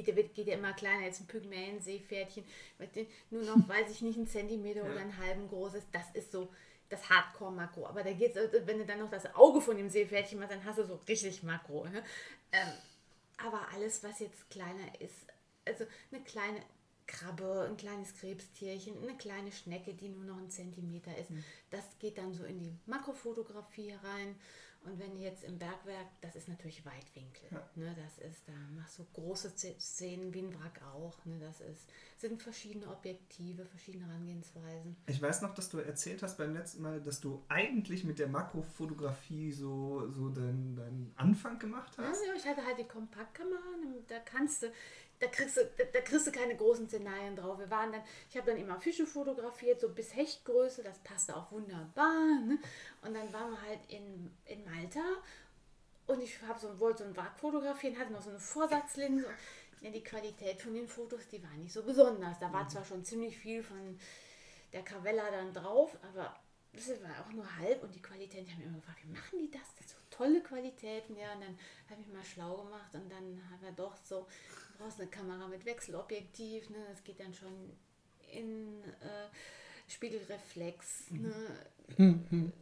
geht, 0.04 0.16
wird, 0.16 0.34
geht 0.34 0.46
ja 0.46 0.54
immer 0.54 0.72
kleiner. 0.72 1.04
Jetzt 1.04 1.20
ein 1.20 1.26
Pygmäen, 1.26 1.80
Seepferdchen, 1.80 2.44
mit 2.78 2.94
den, 2.96 3.06
nur 3.30 3.42
noch, 3.44 3.56
weiß 3.68 3.90
ich 3.90 4.02
nicht, 4.02 4.16
einen 4.16 4.28
Zentimeter 4.28 4.84
ja. 4.84 4.90
oder 4.90 5.00
einen 5.00 5.18
halben 5.18 5.48
großes. 5.48 5.84
Das 5.92 6.10
ist 6.14 6.32
so 6.32 6.48
das 6.88 7.08
Hardcore-Makro. 7.10 7.86
Aber 7.86 8.02
da 8.02 8.12
geht's, 8.12 8.38
wenn 8.64 8.78
du 8.78 8.86
dann 8.86 9.00
noch 9.00 9.10
das 9.10 9.34
Auge 9.34 9.60
von 9.60 9.76
dem 9.76 9.88
Seepferdchen 9.88 10.38
machst, 10.38 10.52
dann 10.52 10.64
hast 10.64 10.78
du 10.78 10.86
so 10.86 11.00
richtig 11.08 11.42
Makro. 11.42 11.84
Ne? 11.86 12.02
Ähm, 12.52 12.72
aber 13.38 13.60
alles, 13.74 14.02
was 14.02 14.20
jetzt 14.20 14.48
kleiner 14.50 15.00
ist, 15.00 15.26
also 15.64 15.84
eine 16.12 16.22
kleine 16.22 16.60
Krabbe, 17.06 17.66
ein 17.68 17.76
kleines 17.76 18.16
Krebstierchen, 18.16 19.00
eine 19.02 19.16
kleine 19.16 19.52
Schnecke, 19.52 19.94
die 19.94 20.08
nur 20.08 20.24
noch 20.24 20.38
ein 20.38 20.50
Zentimeter 20.50 21.16
ist, 21.16 21.30
mhm. 21.30 21.44
das 21.70 21.84
geht 21.98 22.18
dann 22.18 22.34
so 22.34 22.44
in 22.44 22.58
die 22.58 22.74
Makrofotografie 22.86 23.92
rein. 23.92 24.36
Und 24.86 25.00
wenn 25.00 25.16
jetzt 25.16 25.42
im 25.42 25.58
Bergwerk, 25.58 26.06
das 26.20 26.36
ist 26.36 26.48
natürlich 26.48 26.86
Weitwinkel. 26.86 27.48
Ja. 27.50 27.68
Ne, 27.74 27.96
das 27.96 28.18
ist, 28.18 28.46
da 28.46 28.52
machst 28.76 29.00
du 29.00 29.04
große 29.14 29.50
Szenen 29.80 30.32
wie 30.32 30.42
ein 30.42 30.54
Wrack 30.54 30.80
auch. 30.94 31.24
Ne, 31.24 31.40
das 31.40 31.60
ist, 31.60 31.88
sind 32.16 32.40
verschiedene 32.40 32.88
Objektive, 32.88 33.66
verschiedene 33.66 34.06
Herangehensweisen. 34.06 34.96
Ich 35.06 35.20
weiß 35.20 35.42
noch, 35.42 35.54
dass 35.54 35.70
du 35.70 35.78
erzählt 35.78 36.22
hast 36.22 36.38
beim 36.38 36.54
letzten 36.54 36.82
Mal, 36.82 37.00
dass 37.00 37.20
du 37.20 37.42
eigentlich 37.48 38.04
mit 38.04 38.20
der 38.20 38.28
Makrofotografie 38.28 39.50
so, 39.50 40.08
so 40.08 40.28
deinen, 40.28 40.76
deinen 40.76 41.12
Anfang 41.16 41.58
gemacht 41.58 41.98
hast. 41.98 42.24
Ja, 42.24 42.34
ich 42.36 42.46
hatte 42.46 42.64
halt 42.64 42.78
die 42.78 42.86
Kompaktkamera. 42.86 43.58
Da 44.06 44.20
kannst 44.20 44.62
du, 44.62 44.72
da 45.18 45.26
kriegst, 45.28 45.56
du, 45.56 45.64
da, 45.78 45.84
da, 45.92 46.00
kriegst 46.00 46.26
du 46.26 46.32
keine 46.32 46.56
großen 46.56 46.88
Szenarien 46.88 47.36
drauf. 47.36 47.58
Wir 47.58 47.70
waren 47.70 47.92
dann, 47.92 48.02
ich 48.28 48.36
habe 48.36 48.50
dann 48.50 48.60
immer 48.60 48.78
Fische 48.80 49.06
fotografiert, 49.06 49.80
so 49.80 49.88
bis 49.88 50.14
Hechtgröße, 50.14 50.82
das 50.82 50.98
passte 50.98 51.36
auch 51.36 51.50
wunderbar. 51.52 52.40
Ne? 52.44 52.58
Und 53.02 53.14
dann 53.14 53.32
waren 53.32 53.52
wir 53.52 53.62
halt 53.62 53.80
in, 53.88 54.30
in 54.44 54.64
Malta 54.64 55.00
und 56.06 56.22
ich 56.22 56.38
so, 56.60 56.78
wollte 56.78 57.02
so 57.02 57.08
ein 57.08 57.16
Wrack 57.16 57.38
fotografieren, 57.38 57.98
hatte 57.98 58.12
noch 58.12 58.22
so 58.22 58.30
eine 58.30 58.38
Vorsatzlinse. 58.38 59.26
Ja, 59.80 59.90
die 59.90 60.02
Qualität 60.02 60.62
von 60.62 60.74
den 60.74 60.88
Fotos, 60.88 61.28
die 61.28 61.42
war 61.42 61.52
nicht 61.56 61.72
so 61.72 61.82
besonders. 61.82 62.38
Da 62.38 62.52
war 62.52 62.64
mhm. 62.64 62.68
zwar 62.68 62.84
schon 62.84 63.04
ziemlich 63.04 63.36
viel 63.36 63.62
von 63.62 63.98
der 64.72 64.82
Cavella 64.82 65.30
dann 65.30 65.52
drauf, 65.52 65.96
aber 66.02 66.34
das 66.72 66.88
war 67.02 67.24
auch 67.24 67.32
nur 67.32 67.56
halb 67.56 67.82
und 67.82 67.94
die 67.94 68.02
Qualität, 68.02 68.46
ich 68.46 68.52
habe 68.52 68.62
mir 68.62 68.68
immer 68.68 68.78
gefragt, 68.78 68.98
wie 69.02 69.12
machen 69.12 69.38
die 69.38 69.50
das? 69.50 69.74
Das 69.78 69.90
sind 69.90 69.90
so 69.90 69.96
tolle 70.16 70.40
Qualitäten, 70.40 71.16
ja, 71.16 71.32
und 71.34 71.42
dann 71.42 71.58
habe 71.90 72.00
ich 72.00 72.12
mal 72.12 72.24
schlau 72.24 72.56
gemacht 72.56 72.94
und 72.94 73.10
dann 73.10 73.42
haben 73.50 73.62
wir 73.62 73.72
doch 73.72 73.96
so 74.02 74.26
brauchst 74.78 75.00
eine 75.00 75.08
Kamera 75.08 75.48
mit 75.48 75.64
Wechselobjektiv, 75.64 76.70
ne? 76.70 76.76
das 76.90 77.02
geht 77.02 77.20
dann 77.20 77.32
schon 77.34 77.72
in 78.32 78.82
äh, 79.00 79.28
Spiegelreflex, 79.88 81.10
mhm. 81.10 81.22
ne? 81.22 81.32
Und 81.98 82.52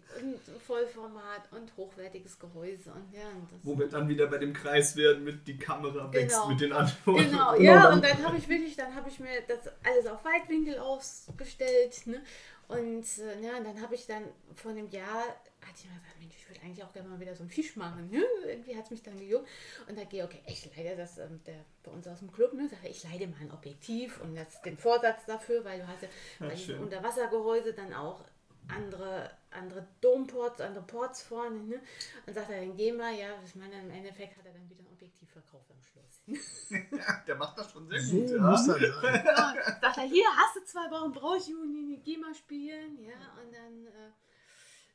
Vollformat 0.67 1.51
und 1.51 1.75
hochwertiges 1.79 2.39
Gehäuse. 2.39 2.93
Und 2.93 3.11
ja, 3.11 3.27
und 3.31 3.49
Wo 3.63 3.77
wir 3.79 3.89
dann 3.89 4.07
wieder 4.07 4.27
bei 4.27 4.37
dem 4.37 4.53
Kreis 4.53 4.97
werden 4.97 5.25
mit 5.25 5.49
die 5.49 5.57
Kamera 5.57 6.13
wächst 6.13 6.37
genau. 6.37 6.49
mit 6.51 6.61
den 6.61 6.73
Antworten. 6.75 7.31
Genau, 7.31 7.53
genau 7.53 7.63
ja, 7.63 7.91
und 7.91 8.05
dann 8.05 8.23
habe 8.23 8.37
ich 8.37 8.47
wirklich, 8.47 8.77
dann 8.77 8.95
habe 8.95 9.09
ich 9.09 9.19
mir 9.19 9.41
das 9.49 9.73
alles 9.83 10.07
auf 10.07 10.23
Weitwinkel 10.27 10.79
ausgestellt. 10.79 12.07
Ne? 12.07 12.23
Und 12.69 13.05
äh, 13.19 13.43
ja, 13.43 13.57
und 13.57 13.65
dann 13.65 13.81
habe 13.81 13.95
ich 13.95 14.07
dann 14.07 14.25
vor 14.55 14.73
einem 14.73 14.89
Jahr 14.89 15.25
hatte 15.67 15.79
ich 15.79 15.85
mir 15.87 15.95
gesagt, 15.95 16.21
Mensch, 16.21 16.35
ich 16.37 16.49
würde 16.49 16.61
eigentlich 16.63 16.85
auch 16.85 16.93
gerne 16.93 17.09
mal 17.09 17.21
wieder 17.21 17.35
so 17.35 17.43
einen 17.43 17.51
Fisch 17.51 17.77
machen. 17.77 18.11
Ne? 18.11 18.23
Irgendwie 18.47 18.77
hat 18.77 18.85
es 18.85 18.91
mich 18.91 19.03
dann 19.03 19.17
gejuckt. 19.17 19.49
Und 19.89 19.99
da 19.99 20.05
gehe 20.05 20.25
okay, 20.25 20.43
ich 20.47 20.75
leide 20.77 20.97
das, 20.97 21.19
ähm, 21.19 21.41
der 21.47 21.65
bei 21.83 21.91
uns 21.91 22.07
aus 22.07 22.21
dem 22.21 22.33
Club, 22.33 22.53
ne, 22.53 22.69
sage 22.69 22.89
ich 22.89 23.03
leide 23.05 23.27
mal 23.27 23.41
ein 23.41 23.53
Objektiv 23.53 24.21
und 24.21 24.35
das 24.35 24.61
den 24.63 24.77
Vorsatz 24.77 25.25
dafür, 25.27 25.65
weil 25.65 25.81
du 25.81 25.87
hast 25.87 26.03
ja, 26.03 26.09
ja 26.41 26.49
bei 26.49 26.55
diesem 26.55 26.81
Unterwassergehäuse 26.81 27.75
dann 27.75 27.93
auch 27.93 28.25
andere, 28.69 29.31
andere 29.51 29.87
Domports, 30.01 30.61
andere 30.61 30.85
Ports 30.85 31.23
vorne. 31.23 31.61
Ne? 31.61 31.81
Und 32.27 32.35
sagt 32.35 32.51
er, 32.51 32.61
dann 32.61 32.77
gehen 32.77 32.97
wir, 32.97 33.11
ja, 33.11 33.29
ich 33.45 33.55
meine, 33.55 33.81
im 33.81 33.91
Endeffekt 33.91 34.37
hat 34.37 34.47
er 34.47 34.53
dann 34.53 34.69
wieder 34.69 34.83
ein 34.83 34.93
Objektiv 34.93 35.31
verkauft 35.31 35.71
am 35.71 35.83
Schluss. 35.83 36.23
ja, 36.69 37.23
der 37.27 37.37
macht 37.37 37.59
das 37.59 37.71
schon 37.71 37.87
sehr 37.89 38.01
so 38.01 38.17
gut. 38.17 38.31
Ja. 38.31 38.51
Muss 38.51 38.67
sein. 38.67 38.83
Ja, 38.83 39.55
sagt 39.81 39.99
er, 39.99 40.05
hier 40.05 40.27
hast 40.37 40.57
du 40.57 40.65
zwei 40.65 40.91
Wochen, 40.91 41.13
brauchst 41.13 41.49
du, 41.49 42.01
geh 42.03 42.17
mal 42.17 42.35
spielen. 42.35 43.03
Ja, 43.03 43.15
und 43.43 43.53
dann. 43.53 43.87
Äh, 43.87 44.11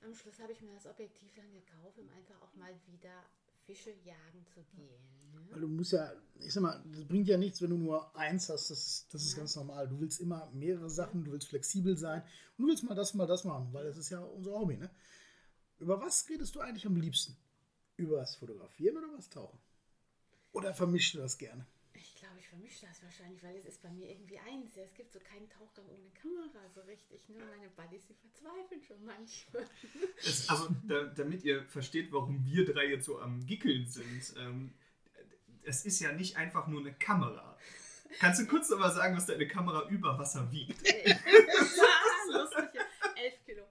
am 0.01 0.13
Schluss 0.13 0.39
habe 0.39 0.51
ich 0.51 0.61
mir 0.61 0.73
das 0.73 0.85
Objektiv 0.85 1.33
dann 1.35 1.51
gekauft, 1.51 1.97
um 1.99 2.09
einfach 2.09 2.41
auch 2.41 2.55
mal 2.55 2.73
wieder 2.87 3.23
Fische 3.65 3.91
jagen 4.03 4.45
zu 4.47 4.63
gehen. 4.75 5.01
Ne? 5.31 5.47
Weil 5.51 5.61
du 5.61 5.67
musst 5.67 5.91
ja, 5.91 6.11
ich 6.39 6.53
sag 6.53 6.61
mal, 6.61 6.83
das 6.91 7.05
bringt 7.05 7.27
ja 7.27 7.37
nichts, 7.37 7.61
wenn 7.61 7.69
du 7.69 7.77
nur 7.77 8.15
eins 8.15 8.49
hast, 8.49 8.69
das, 8.69 8.79
ist, 8.79 9.13
das 9.13 9.23
ist 9.23 9.33
ja. 9.33 9.39
ganz 9.39 9.55
normal. 9.55 9.87
Du 9.87 9.99
willst 9.99 10.19
immer 10.19 10.49
mehrere 10.51 10.89
Sachen, 10.89 11.23
du 11.23 11.31
willst 11.31 11.47
flexibel 11.47 11.97
sein 11.97 12.23
und 12.57 12.63
du 12.63 12.67
willst 12.67 12.83
mal 12.83 12.95
das, 12.95 13.13
mal 13.13 13.27
das 13.27 13.43
machen, 13.43 13.71
weil 13.71 13.85
das 13.85 13.97
ist 13.97 14.09
ja 14.09 14.21
unser 14.21 14.51
Hobby. 14.53 14.77
Ne? 14.77 14.89
Über 15.77 16.01
was 16.01 16.27
redest 16.29 16.55
du 16.55 16.61
eigentlich 16.61 16.85
am 16.85 16.95
liebsten? 16.95 17.37
Über 17.95 18.17
das 18.17 18.35
Fotografieren 18.35 18.97
oder 18.97 19.07
was 19.15 19.29
Tauchen? 19.29 19.59
Oder 20.51 20.73
vermischst 20.73 21.13
du 21.13 21.19
das 21.19 21.37
gerne? 21.37 21.65
Vermische 22.49 22.85
das 22.87 23.01
wahrscheinlich, 23.03 23.41
weil 23.43 23.55
es 23.55 23.65
ist 23.65 23.81
bei 23.81 23.89
mir 23.89 24.09
irgendwie 24.09 24.39
eins. 24.39 24.75
Es 24.75 24.93
gibt 24.93 25.13
so 25.13 25.19
keinen 25.19 25.49
Tauchgang 25.49 25.85
ohne 25.87 26.09
Kamera 26.21 26.67
so 26.73 26.81
richtig. 26.81 27.27
Nur 27.29 27.41
meine 27.45 27.69
Buddies, 27.69 28.05
die 28.07 28.15
verzweifeln 28.15 28.83
schon 28.83 29.05
manchmal. 29.05 29.65
Es, 30.17 30.49
also, 30.49 30.67
da, 30.87 31.05
damit 31.05 31.43
ihr 31.43 31.63
versteht, 31.65 32.11
warum 32.11 32.43
wir 32.45 32.65
drei 32.65 32.87
jetzt 32.87 33.05
so 33.05 33.19
am 33.19 33.45
Gickeln 33.45 33.87
sind. 33.87 34.33
Ähm, 34.37 34.73
es 35.63 35.85
ist 35.85 35.99
ja 35.99 36.11
nicht 36.11 36.37
einfach 36.37 36.67
nur 36.67 36.81
eine 36.81 36.93
Kamera. 36.93 37.57
Kannst 38.19 38.41
du 38.41 38.47
kurz 38.47 38.69
nochmal 38.69 38.91
sagen, 38.91 39.15
was 39.15 39.27
deine 39.27 39.47
Kamera 39.47 39.87
über 39.89 40.17
Wasser 40.17 40.51
wiegt? 40.51 40.81
ja, 41.05 41.15
lustig. 42.31 42.81
Elf 43.15 43.45
Kilo. 43.45 43.63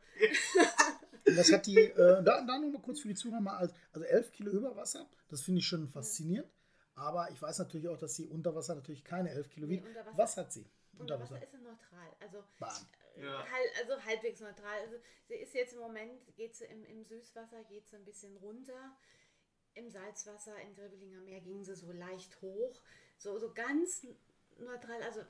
Das 1.25 1.53
hat 1.53 1.67
die, 1.67 1.77
äh, 1.77 2.23
da, 2.23 2.45
da 2.45 2.59
nur 2.59 2.71
mal 2.71 2.81
kurz 2.83 3.01
für 3.01 3.09
die 3.09 3.15
Zuhörer 3.15 3.41
mal, 3.41 3.57
als, 3.57 3.75
also 3.93 4.07
elf 4.07 4.31
Kilo 4.33 4.53
über 4.53 4.77
Wasser, 4.77 5.09
das 5.29 5.43
finde 5.43 5.59
ich 5.59 5.67
schon 5.67 5.89
faszinierend. 5.89 6.49
Aber 6.99 7.31
ich 7.31 7.41
weiß 7.41 7.59
natürlich 7.59 7.89
auch, 7.89 7.99
dass 7.99 8.17
sie 8.17 8.27
unter 8.27 8.55
Wasser 8.55 8.75
natürlich 8.75 9.05
keine 9.05 9.31
11 9.31 9.51
Kilo 9.51 9.69
wiegt. 9.69 9.85
Nee, 9.85 9.95
Was 10.15 10.37
hat 10.37 10.53
sie? 10.53 10.67
Unter 10.99 11.21
Wasser 11.21 11.41
ist 11.41 11.53
sie 11.53 11.59
neutral. 11.59 12.09
Also, 12.21 12.39
äh, 12.39 13.25
ja. 13.25 13.45
also 13.81 14.05
halbwegs 14.05 14.41
neutral. 14.41 14.81
Also 14.85 14.97
sie 15.29 15.35
ist 15.35 15.55
jetzt 15.55 15.75
im 15.75 15.79
Moment, 15.81 16.21
geht 16.35 16.57
sie 16.57 16.65
im, 16.65 16.85
im 16.85 17.05
Süßwasser, 17.05 17.63
geht 17.65 17.89
sie 17.89 17.97
ein 17.97 18.05
bisschen 18.05 18.37
runter. 18.39 18.97
Im 19.75 19.91
Salzwasser, 19.91 20.61
im 20.63 20.75
Dribbelinger 20.75 21.21
Meer 21.21 21.41
ging 21.41 21.63
sie 21.63 21.77
so 21.77 21.93
leicht 21.93 22.43
hoch. 22.43 22.81
So, 23.17 23.39
so 23.39 23.53
ganz 23.55 24.05
neutral. 24.59 25.01
Also 25.05 25.21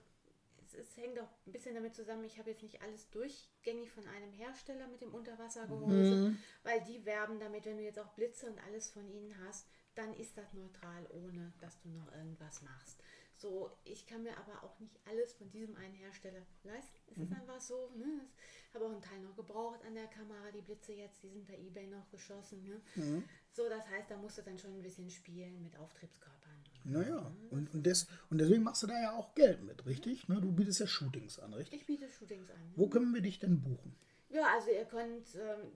es, 0.65 0.75
es 0.75 0.97
hängt 0.97 1.19
auch 1.21 1.29
ein 1.47 1.53
bisschen 1.53 1.75
damit 1.75 1.95
zusammen, 1.95 2.25
ich 2.25 2.39
habe 2.39 2.51
jetzt 2.51 2.63
nicht 2.63 2.81
alles 2.83 3.11
durchgängig 3.11 3.91
von 3.91 4.07
einem 4.07 4.33
Hersteller 4.33 4.89
mit 4.89 5.03
dem 5.03 5.15
Unterwassergehäuse, 5.15 6.31
mhm. 6.31 6.39
weil 6.63 6.83
die 6.85 7.05
werben 7.05 7.39
damit, 7.41 7.67
wenn 7.67 7.77
du 7.77 7.83
jetzt 7.83 7.99
auch 7.99 8.15
Blitze 8.15 8.47
und 8.47 8.59
alles 8.67 8.91
von 8.91 9.07
ihnen 9.09 9.35
hast, 9.47 9.67
dann 9.99 10.15
ist 10.15 10.39
das 10.39 10.53
neutral, 10.55 11.07
ohne 11.11 11.53
dass 11.61 11.79
du 11.81 11.89
noch 11.89 12.13
irgendwas 12.13 12.63
machst. 12.63 13.03
So, 13.37 13.71
ich 13.85 14.07
kann 14.07 14.23
mir 14.23 14.37
aber 14.37 14.65
auch 14.65 14.79
nicht 14.81 14.99
alles 15.07 15.33
von 15.33 15.51
diesem 15.51 15.77
einen 15.77 15.95
Hersteller 15.95 16.43
leisten. 16.65 16.99
Es 17.11 17.19
mhm. 17.19 17.25
ist 17.25 17.33
einfach 17.33 17.61
so. 17.61 17.91
Ne? 17.97 18.21
Ich 18.69 18.75
habe 18.75 18.87
auch 18.87 18.91
einen 18.91 19.03
Teil 19.03 19.21
noch 19.21 19.37
gebraucht 19.37 19.85
an 19.85 19.95
der 19.95 20.07
Kamera. 20.07 20.51
Die 20.53 20.61
Blitze 20.61 20.93
jetzt, 20.93 21.23
die 21.23 21.29
sind 21.29 21.47
bei 21.47 21.57
eBay 21.57 21.87
noch 21.87 22.09
geschossen. 22.11 22.65
Ne? 22.65 22.81
Mhm. 22.97 23.25
So, 23.53 23.69
das 23.69 23.89
heißt, 23.89 24.11
da 24.11 24.17
musst 24.17 24.39
du 24.39 24.43
dann 24.43 24.59
schon 24.59 24.75
ein 24.75 24.83
bisschen 24.83 25.11
spielen 25.11 25.63
mit 25.63 25.77
Auftriebskörpern. 25.79 26.39
Naja, 26.85 27.21
ne? 27.21 27.49
und, 27.51 27.75
und, 27.75 27.87
des, 27.87 28.07
und 28.31 28.39
deswegen 28.39 28.63
machst 28.63 28.83
du 28.83 28.87
da 28.87 29.01
ja 29.01 29.13
auch 29.13 29.35
Geld 29.35 29.63
mit, 29.63 29.85
richtig? 29.87 30.29
Ne? 30.29 30.41
Du 30.41 30.51
bietest 30.51 30.81
ja 30.81 30.87
Shootings 30.87 31.39
an, 31.39 31.55
richtig? 31.55 31.81
Ich 31.81 31.87
biete 31.87 32.09
Shootings 32.09 32.51
an. 32.51 32.73
Wo 32.77 32.89
können 32.89 33.13
wir 33.15 33.21
dich 33.21 33.39
denn 33.39 33.61
buchen? 33.61 33.97
Ja, 34.31 34.55
also 34.55 34.71
ihr 34.71 34.85
könnt 34.85 35.27
ähm, 35.37 35.73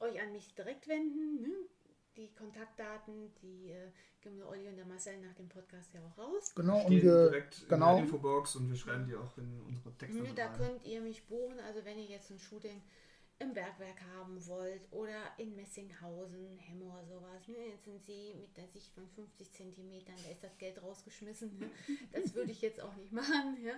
euch 0.00 0.20
an 0.20 0.32
mich 0.32 0.54
direkt 0.54 0.88
wenden. 0.88 1.46
Die 2.16 2.30
Kontaktdaten, 2.34 3.32
die 3.42 3.70
äh, 3.70 3.90
geben 4.20 4.38
wir 4.38 4.48
Olli 4.48 4.68
und 4.68 4.76
der 4.76 4.84
Marcel 4.84 5.18
nach 5.18 5.34
dem 5.34 5.48
Podcast 5.48 5.94
ja 5.94 6.00
auch 6.04 6.18
raus. 6.18 6.54
Genau, 6.54 6.84
und 6.84 6.90
wir 6.90 7.30
direkt 7.30 7.68
genau. 7.68 7.90
in 7.90 7.96
der 7.96 8.04
Infobox 8.04 8.56
und 8.56 8.68
wir 8.68 8.76
schreiben 8.76 9.06
die 9.06 9.14
auch 9.14 9.36
in 9.38 9.60
unsere 9.62 9.96
Texte. 9.96 10.22
Mhm, 10.22 10.34
da 10.34 10.46
rein. 10.46 10.58
könnt 10.58 10.84
ihr 10.84 11.00
mich 11.00 11.26
buchen, 11.26 11.58
also 11.60 11.84
wenn 11.84 11.98
ihr 11.98 12.06
jetzt 12.06 12.30
ein 12.30 12.38
Shooting 12.38 12.82
im 13.42 13.52
Bergwerk 13.54 14.00
haben 14.14 14.46
wollt 14.46 14.82
oder 14.92 15.32
in 15.38 15.56
Messinghausen, 15.56 16.58
Hemmer, 16.58 17.04
sowas. 17.04 17.48
Ne? 17.48 17.66
Jetzt 17.70 17.84
sind 17.84 18.02
sie 18.02 18.34
mit 18.34 18.56
der 18.56 18.68
Sicht 18.68 18.92
von 18.92 19.08
50 19.08 19.52
Zentimetern, 19.52 20.14
da 20.22 20.30
ist 20.30 20.44
das 20.44 20.56
Geld 20.58 20.80
rausgeschmissen. 20.82 21.58
Ne? 21.58 21.70
Das 22.12 22.34
würde 22.34 22.52
ich 22.52 22.62
jetzt 22.62 22.80
auch 22.80 22.94
nicht 22.94 23.12
machen. 23.12 23.56
Ja? 23.64 23.74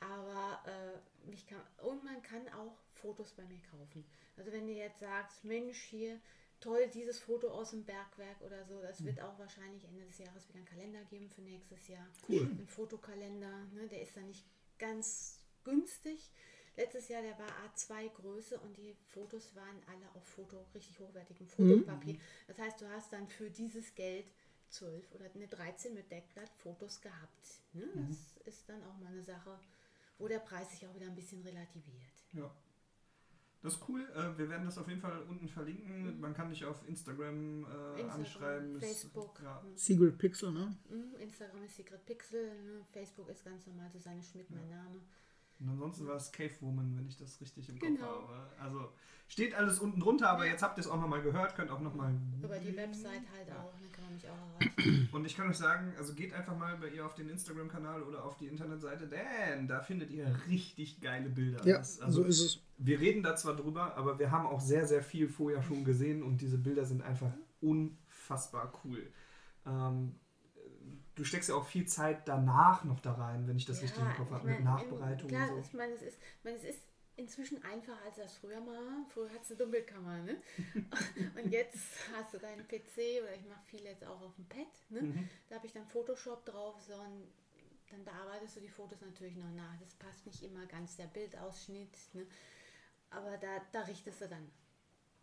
Aber 0.00 0.60
äh, 0.66 1.28
mich 1.28 1.46
kann, 1.46 1.60
und 1.82 2.04
man 2.04 2.22
kann 2.22 2.48
auch 2.48 2.76
Fotos 2.94 3.32
bei 3.32 3.44
mir 3.44 3.60
kaufen. 3.70 4.04
Also 4.36 4.52
wenn 4.52 4.68
ihr 4.68 4.76
jetzt 4.76 5.00
sagt, 5.00 5.44
Mensch, 5.44 5.80
hier 5.80 6.18
toll, 6.60 6.88
dieses 6.92 7.18
Foto 7.18 7.48
aus 7.48 7.70
dem 7.70 7.84
Bergwerk 7.84 8.40
oder 8.40 8.64
so. 8.64 8.80
Das 8.80 9.04
wird 9.04 9.20
auch 9.20 9.38
wahrscheinlich 9.38 9.84
Ende 9.84 10.04
des 10.04 10.18
Jahres 10.18 10.48
wieder 10.48 10.58
einen 10.58 10.66
Kalender 10.66 11.04
geben 11.04 11.28
für 11.30 11.42
nächstes 11.42 11.88
Jahr. 11.88 12.06
Cool. 12.28 12.42
Ein 12.42 12.66
Fotokalender, 12.66 13.66
ne? 13.74 13.86
der 13.88 14.02
ist 14.02 14.16
dann 14.16 14.26
nicht 14.26 14.44
ganz 14.78 15.40
günstig. 15.64 16.30
Letztes 16.76 17.08
Jahr, 17.08 17.22
der 17.22 17.36
war 17.38 17.48
A2 17.66 18.08
Größe 18.10 18.58
und 18.60 18.76
die 18.76 18.94
Fotos 19.08 19.54
waren 19.56 19.82
alle 19.88 20.14
auf 20.14 20.24
Foto, 20.24 20.64
richtig 20.74 21.00
hochwertigem 21.00 21.48
Fotopapier. 21.48 22.14
Mhm. 22.14 22.20
Das 22.46 22.58
heißt, 22.58 22.80
du 22.80 22.88
hast 22.88 23.12
dann 23.12 23.26
für 23.28 23.50
dieses 23.50 23.94
Geld 23.96 24.26
12 24.70 25.12
oder 25.12 25.24
eine 25.34 25.48
13 25.48 25.92
mit 25.92 26.10
Deckblatt 26.10 26.50
Fotos 26.56 27.00
gehabt. 27.00 27.62
Ne? 27.72 27.86
Mhm. 27.94 28.08
Das 28.08 28.46
ist 28.46 28.68
dann 28.68 28.82
auch 28.84 28.96
mal 28.98 29.08
eine 29.08 29.24
Sache, 29.24 29.58
wo 30.18 30.28
der 30.28 30.38
Preis 30.38 30.70
sich 30.70 30.86
auch 30.86 30.94
wieder 30.94 31.06
ein 31.06 31.16
bisschen 31.16 31.42
relativiert. 31.42 32.12
Ja. 32.32 32.54
Das 33.62 33.74
ist 33.74 33.88
cool. 33.88 34.08
Äh, 34.14 34.38
wir 34.38 34.48
werden 34.48 34.64
das 34.66 34.78
auf 34.78 34.88
jeden 34.88 35.00
Fall 35.00 35.20
unten 35.28 35.48
verlinken. 35.48 36.14
Mhm. 36.14 36.20
Man 36.20 36.32
kann 36.32 36.48
dich 36.50 36.64
auf 36.64 36.76
Instagram, 36.86 37.64
äh, 37.64 38.00
Instagram, 38.00 38.10
anschreiben. 38.10 38.80
Facebook. 38.80 39.40
Ja. 39.42 39.60
mhm. 39.62 39.76
Secret 39.76 40.18
Pixel, 40.18 40.52
ne? 40.52 40.76
Mhm, 40.88 41.16
Instagram 41.20 41.64
ist 41.64 41.76
Secret 41.76 42.06
Pixel, 42.06 42.44
ne? 42.62 42.86
Facebook 42.92 43.28
ist 43.28 43.44
ganz 43.44 43.66
normal 43.66 43.90
Susanne 43.90 44.22
Schmidt, 44.22 44.48
mein 44.50 44.68
Name. 44.68 45.00
Und 45.60 45.68
ansonsten 45.70 46.06
war 46.06 46.16
es 46.16 46.30
Cave 46.30 46.52
Woman, 46.60 46.96
wenn 46.96 47.06
ich 47.08 47.16
das 47.16 47.40
richtig 47.40 47.68
im 47.68 47.78
Genau. 47.78 48.06
Kopf 48.20 48.28
habe. 48.28 48.50
Also 48.60 48.92
steht 49.26 49.54
alles 49.54 49.80
unten 49.80 49.98
drunter, 50.00 50.30
aber 50.30 50.44
Ja. 50.46 50.52
jetzt 50.52 50.62
habt 50.62 50.78
ihr 50.78 50.82
es 50.82 50.86
auch 50.88 51.00
nochmal 51.00 51.20
gehört, 51.20 51.56
könnt 51.56 51.70
auch 51.70 51.80
nochmal. 51.80 52.14
Über 52.42 52.58
die 52.60 52.76
Website 52.76 53.22
halt 53.36 53.48
Ja. 53.48 53.62
auch, 53.62 53.72
dann 53.80 53.90
kann 53.90 54.04
man 54.04 54.14
mich 54.14 54.28
auch 54.28 54.60
erreichen. 54.60 55.08
Und 55.12 55.24
ich 55.24 55.36
kann 55.36 55.48
euch 55.50 55.56
sagen, 55.58 55.92
also 55.98 56.14
geht 56.14 56.32
einfach 56.32 56.56
mal 56.56 56.76
bei 56.76 56.88
ihr 56.90 57.04
auf 57.04 57.14
den 57.14 57.28
Instagram-Kanal 57.28 58.02
oder 58.04 58.24
auf 58.24 58.36
die 58.36 58.46
Internetseite, 58.46 59.08
denn 59.08 59.66
da 59.66 59.80
findet 59.80 60.10
ihr 60.10 60.32
richtig 60.48 61.00
geile 61.00 61.28
Bilder. 61.28 61.66
Ja, 61.66 61.78
also 61.78 62.08
so 62.10 62.22
ist 62.22 62.40
es. 62.40 62.60
wir 62.78 63.00
reden 63.00 63.24
da 63.24 63.34
zwar 63.34 63.56
drüber, 63.56 63.96
aber 63.96 64.18
wir 64.20 64.30
haben 64.30 64.46
auch 64.46 64.60
sehr, 64.60 64.86
sehr 64.86 65.02
viel 65.02 65.28
vorher 65.28 65.62
schon 65.62 65.84
gesehen 65.84 66.22
und 66.22 66.40
diese 66.40 66.56
Bilder 66.58 66.84
sind 66.84 67.02
einfach 67.02 67.32
unfassbar 67.60 68.72
cool. 68.84 69.10
Ähm, 69.66 70.14
du 71.18 71.24
steckst 71.24 71.48
ja 71.48 71.56
auch 71.56 71.66
viel 71.66 71.86
Zeit 71.86 72.28
danach 72.28 72.84
noch 72.84 73.00
da 73.00 73.12
rein, 73.12 73.48
wenn 73.48 73.56
ich 73.56 73.66
das 73.66 73.82
richtig 73.82 74.00
im 74.00 74.14
Kopf 74.14 74.30
habe, 74.30 74.48
mit 74.48 74.62
Nachbereitung 74.62 75.28
Klar, 75.28 75.52
und 75.52 75.66
ich 75.66 75.72
meine, 75.72 75.92
es 75.92 76.02
ist, 76.02 76.18
ich 76.38 76.44
meine, 76.44 76.56
es 76.56 76.64
ist 76.64 76.82
inzwischen 77.16 77.62
einfacher, 77.64 77.98
als 78.04 78.16
das 78.16 78.36
früher 78.36 78.64
war. 78.64 79.04
Früher 79.12 79.28
hattest 79.30 79.50
du 79.50 79.54
eine 79.54 79.64
Dunkelkammer, 79.64 80.18
ne? 80.22 80.36
Und 81.42 81.50
jetzt 81.50 81.88
hast 82.14 82.32
du 82.32 82.38
deinen 82.38 82.66
PC 82.68 83.20
oder 83.20 83.34
ich 83.34 83.44
mache 83.48 83.64
viel 83.66 83.82
jetzt 83.82 84.04
auch 84.04 84.20
auf 84.22 84.36
dem 84.36 84.46
Pad, 84.46 84.68
ne? 84.90 85.00
so. 85.00 85.06
Mhm. 85.06 85.28
Da 85.48 85.56
habe 85.56 85.66
ich 85.66 85.72
dann 85.72 85.84
Photoshop 85.86 86.46
drauf, 86.46 86.80
so 86.80 86.94
und 86.94 87.26
dann 87.90 88.04
bearbeitest 88.04 88.56
du 88.56 88.60
die 88.60 88.68
Fotos 88.68 89.00
natürlich 89.00 89.34
noch 89.34 89.50
nach. 89.50 89.76
Das 89.80 89.94
passt 89.94 90.24
nicht 90.26 90.44
immer 90.44 90.64
ganz 90.66 90.96
der 90.96 91.06
Bildausschnitt, 91.06 91.90
ne? 92.12 92.24
aber 93.10 93.36
da, 93.38 93.62
da 93.72 93.80
richtest 93.80 94.20
du 94.20 94.28
dann 94.28 94.48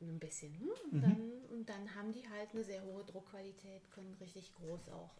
ein 0.02 0.20
bisschen. 0.20 0.52
Ne? 0.60 0.74
Und, 0.92 1.02
dann, 1.02 1.32
und 1.52 1.70
dann 1.70 1.96
haben 1.96 2.12
die 2.12 2.28
halt 2.28 2.52
eine 2.52 2.66
sehr 2.66 2.84
hohe 2.84 3.06
Druckqualität, 3.06 3.90
können 3.92 4.14
richtig 4.20 4.54
groß 4.56 4.90
auch 4.90 5.16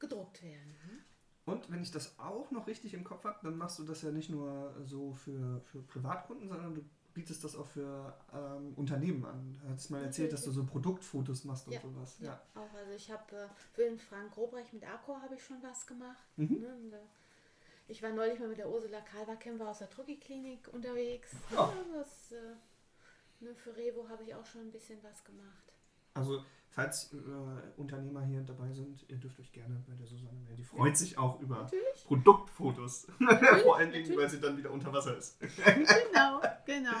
gedruckt 0.00 0.42
werden. 0.42 0.76
Ne? 0.86 1.04
Und 1.46 1.70
wenn 1.70 1.82
ich 1.82 1.90
das 1.90 2.18
auch 2.18 2.50
noch 2.50 2.66
richtig 2.66 2.94
im 2.94 3.04
Kopf 3.04 3.24
habe, 3.24 3.38
dann 3.42 3.56
machst 3.56 3.78
du 3.78 3.84
das 3.84 4.02
ja 4.02 4.10
nicht 4.10 4.30
nur 4.30 4.74
so 4.84 5.12
für, 5.12 5.60
für 5.62 5.82
Privatkunden, 5.82 6.48
sondern 6.48 6.74
du 6.74 6.84
bietest 7.12 7.42
das 7.42 7.56
auch 7.56 7.66
für 7.66 8.14
ähm, 8.32 8.72
Unternehmen 8.76 9.24
an. 9.24 9.60
Du 9.62 9.68
hast 9.72 9.90
mal 9.90 10.04
erzählt, 10.04 10.32
dass 10.32 10.44
du 10.44 10.52
so 10.52 10.64
Produktfotos 10.64 11.44
machst 11.44 11.66
und 11.66 11.72
Ja, 11.72 11.80
sowas. 11.80 12.16
Ja, 12.20 12.40
auch. 12.54 12.72
Also 12.74 12.92
ich 12.92 13.10
habe 13.10 13.36
äh, 13.36 13.48
für 13.72 13.82
den 13.82 13.98
Frank 13.98 14.36
Robrecht 14.36 14.72
mit 14.72 14.84
Accor 14.84 15.20
habe 15.22 15.34
ich 15.34 15.42
schon 15.42 15.62
was 15.62 15.86
gemacht. 15.86 16.22
Mhm. 16.36 16.60
Ne? 16.60 16.76
Und, 16.76 16.92
äh, 16.92 16.98
ich 17.88 18.02
war 18.02 18.10
neulich 18.12 18.38
mal 18.38 18.48
mit 18.48 18.58
der 18.58 18.70
Ursula 18.70 19.00
Kalverkämper 19.00 19.68
aus 19.68 19.78
der 19.78 19.90
Trucki-Klinik 19.90 20.68
unterwegs. 20.72 21.32
Ja. 21.50 21.56
Ja, 21.56 21.98
das, 21.98 22.30
äh, 22.32 22.54
ne, 23.40 23.54
für 23.56 23.76
Revo 23.76 24.08
habe 24.08 24.22
ich 24.22 24.34
auch 24.34 24.46
schon 24.46 24.62
ein 24.62 24.70
bisschen 24.70 25.02
was 25.02 25.24
gemacht. 25.24 25.69
Also, 26.20 26.44
falls 26.70 27.12
äh, 27.12 27.80
Unternehmer 27.80 28.24
hier 28.24 28.42
dabei 28.42 28.72
sind, 28.72 29.04
ihr 29.08 29.16
dürft 29.16 29.38
euch 29.40 29.52
gerne 29.52 29.82
bei 29.88 29.94
der 29.94 30.06
Susanne 30.06 30.38
melden. 30.40 30.56
Die 30.56 30.64
freut 30.64 30.96
sich 30.96 31.18
auch 31.18 31.40
über 31.40 31.56
Natürlich. 31.62 32.04
Produktfotos. 32.06 33.06
Vor 33.64 33.76
allen 33.76 33.92
Dingen, 33.92 34.16
weil 34.16 34.30
sie 34.30 34.40
dann 34.40 34.56
wieder 34.56 34.70
unter 34.70 34.92
Wasser 34.92 35.16
ist. 35.16 35.38
genau, 35.40 36.40
genau, 36.66 36.96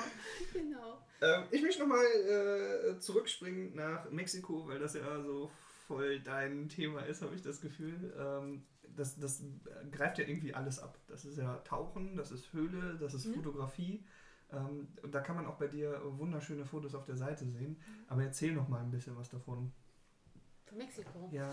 genau. 0.52 0.98
Ähm, 1.22 1.44
ich 1.50 1.62
möchte 1.62 1.80
nochmal 1.82 2.04
äh, 2.04 2.98
zurückspringen 2.98 3.74
nach 3.74 4.10
Mexiko, 4.10 4.66
weil 4.66 4.78
das 4.78 4.94
ja 4.94 5.22
so 5.22 5.50
voll 5.86 6.20
dein 6.20 6.68
Thema 6.68 7.00
ist, 7.02 7.22
habe 7.22 7.34
ich 7.34 7.42
das 7.42 7.60
Gefühl. 7.60 8.12
Ähm, 8.18 8.64
das, 8.96 9.18
das 9.18 9.42
greift 9.92 10.18
ja 10.18 10.24
irgendwie 10.26 10.54
alles 10.54 10.78
ab. 10.80 10.98
Das 11.08 11.24
ist 11.24 11.38
ja 11.38 11.56
Tauchen, 11.58 12.16
das 12.16 12.32
ist 12.32 12.52
Höhle, 12.52 12.96
das 12.98 13.14
ist 13.14 13.26
Mhm. 13.26 13.34
Fotografie. 13.34 14.04
Ähm, 14.52 14.88
und 15.02 15.14
da 15.14 15.20
kann 15.20 15.36
man 15.36 15.46
auch 15.46 15.56
bei 15.56 15.68
dir 15.68 16.00
wunderschöne 16.04 16.64
Fotos 16.64 16.94
auf 16.94 17.04
der 17.04 17.16
Seite 17.16 17.46
sehen. 17.46 17.72
Mhm. 17.72 18.04
Aber 18.08 18.24
erzähl 18.24 18.52
noch 18.52 18.68
mal 18.68 18.80
ein 18.80 18.90
bisschen 18.90 19.16
was 19.16 19.28
davon. 19.28 19.72
Für 20.64 20.74
Mexiko. 20.74 21.28
Ja, 21.32 21.52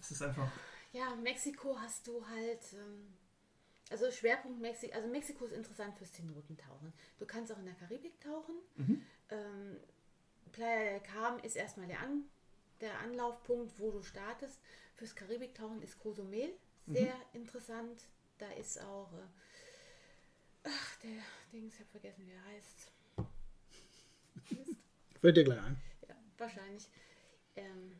es 0.00 0.10
ist 0.10 0.22
einfach. 0.22 0.50
Ja, 0.92 1.14
Mexiko 1.16 1.78
hast 1.78 2.06
du 2.06 2.26
halt, 2.26 2.60
ähm, 2.72 3.14
also 3.90 4.10
Schwerpunkt 4.10 4.60
Mexiko, 4.60 4.94
also 4.94 5.08
Mexiko 5.08 5.44
ist 5.44 5.52
interessant 5.52 5.96
fürs 5.96 6.12
Zenotentauchen. 6.12 6.92
Du 7.18 7.26
kannst 7.26 7.52
auch 7.52 7.58
in 7.58 7.66
der 7.66 7.74
Karibik 7.74 8.20
tauchen. 8.20 8.54
Mhm. 8.76 9.02
Ähm, 9.30 9.76
Playa 10.52 10.90
del 10.90 11.00
Carmen 11.00 11.40
ist 11.44 11.56
erstmal 11.56 11.86
der, 11.86 12.00
An, 12.00 12.24
der 12.80 12.98
Anlaufpunkt, 13.00 13.78
wo 13.78 13.90
du 13.90 14.02
startest. 14.02 14.60
Fürs 14.94 15.14
Karibiktauchen 15.14 15.82
ist 15.82 15.98
Cozumel 15.98 16.50
sehr 16.86 17.14
interessant. 17.32 18.08
Da 18.38 18.50
ist 18.52 18.80
auch, 18.80 19.12
äh, 19.12 19.26
ach, 20.64 20.96
der 21.00 21.22
Dings, 21.52 21.74
ich 21.74 21.80
habe 21.80 21.90
vergessen, 21.90 22.26
wie 22.26 22.32
er 22.32 22.44
heißt. 22.44 22.92
Fällt 25.20 25.36
dir 25.36 25.44
gleich 25.44 25.62
ein. 25.62 25.80
Ja, 26.08 26.14
wahrscheinlich. 26.36 26.88
Ähm, 27.56 27.98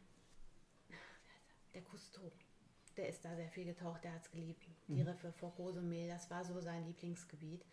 der 1.74 1.82
Cousteau. 1.82 2.30
Der 2.96 3.08
ist 3.08 3.24
da 3.24 3.34
sehr 3.36 3.48
viel 3.48 3.64
getaucht, 3.64 4.02
der 4.02 4.12
hat 4.12 4.22
es 4.22 4.30
geliebt. 4.30 4.66
Die 4.88 5.02
Riffe 5.02 5.32
vor 5.32 5.54
Cozumel, 5.54 6.08
das 6.08 6.28
war 6.30 6.44
so 6.44 6.60
sein 6.60 6.84
Lieblingsgebiet. 6.84 7.64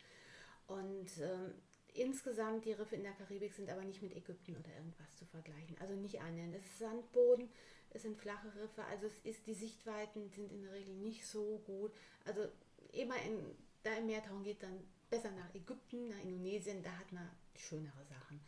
Und 0.67 1.17
ähm, 1.19 1.55
insgesamt, 1.93 2.65
die 2.65 2.73
Riffe 2.73 2.95
in 2.95 3.03
der 3.03 3.13
Karibik 3.13 3.53
sind 3.53 3.69
aber 3.69 3.83
nicht 3.83 4.01
mit 4.03 4.15
Ägypten 4.15 4.55
oder 4.55 4.71
irgendwas 4.75 5.15
zu 5.15 5.25
vergleichen. 5.25 5.77
Also 5.79 5.95
nicht 5.95 6.21
annähernd. 6.21 6.55
Es 6.55 6.65
ist 6.65 6.79
Sandboden, 6.79 7.49
es 7.89 8.03
sind 8.03 8.17
flache 8.17 8.53
Riffe, 8.55 8.83
also 8.85 9.07
es 9.07 9.19
ist, 9.23 9.47
die 9.47 9.53
Sichtweiten 9.53 10.29
sind 10.29 10.51
in 10.51 10.61
der 10.63 10.73
Regel 10.73 10.93
nicht 10.95 11.25
so 11.25 11.59
gut. 11.65 11.93
Also 12.25 12.47
immer 12.91 13.19
in, 13.21 13.39
da 13.85 13.93
im 13.93 14.07
Meer 14.07 14.23
tauchen 14.23 14.43
geht 14.43 14.61
dann 14.63 14.83
besser 15.09 15.31
nach 15.31 15.53
Ägypten, 15.53 16.09
nach 16.09 16.19
Indonesien, 16.19 16.81
da 16.83 16.91
hat 16.91 17.11
man 17.11 17.29
schönere 17.55 18.03
Sachen. 18.05 18.39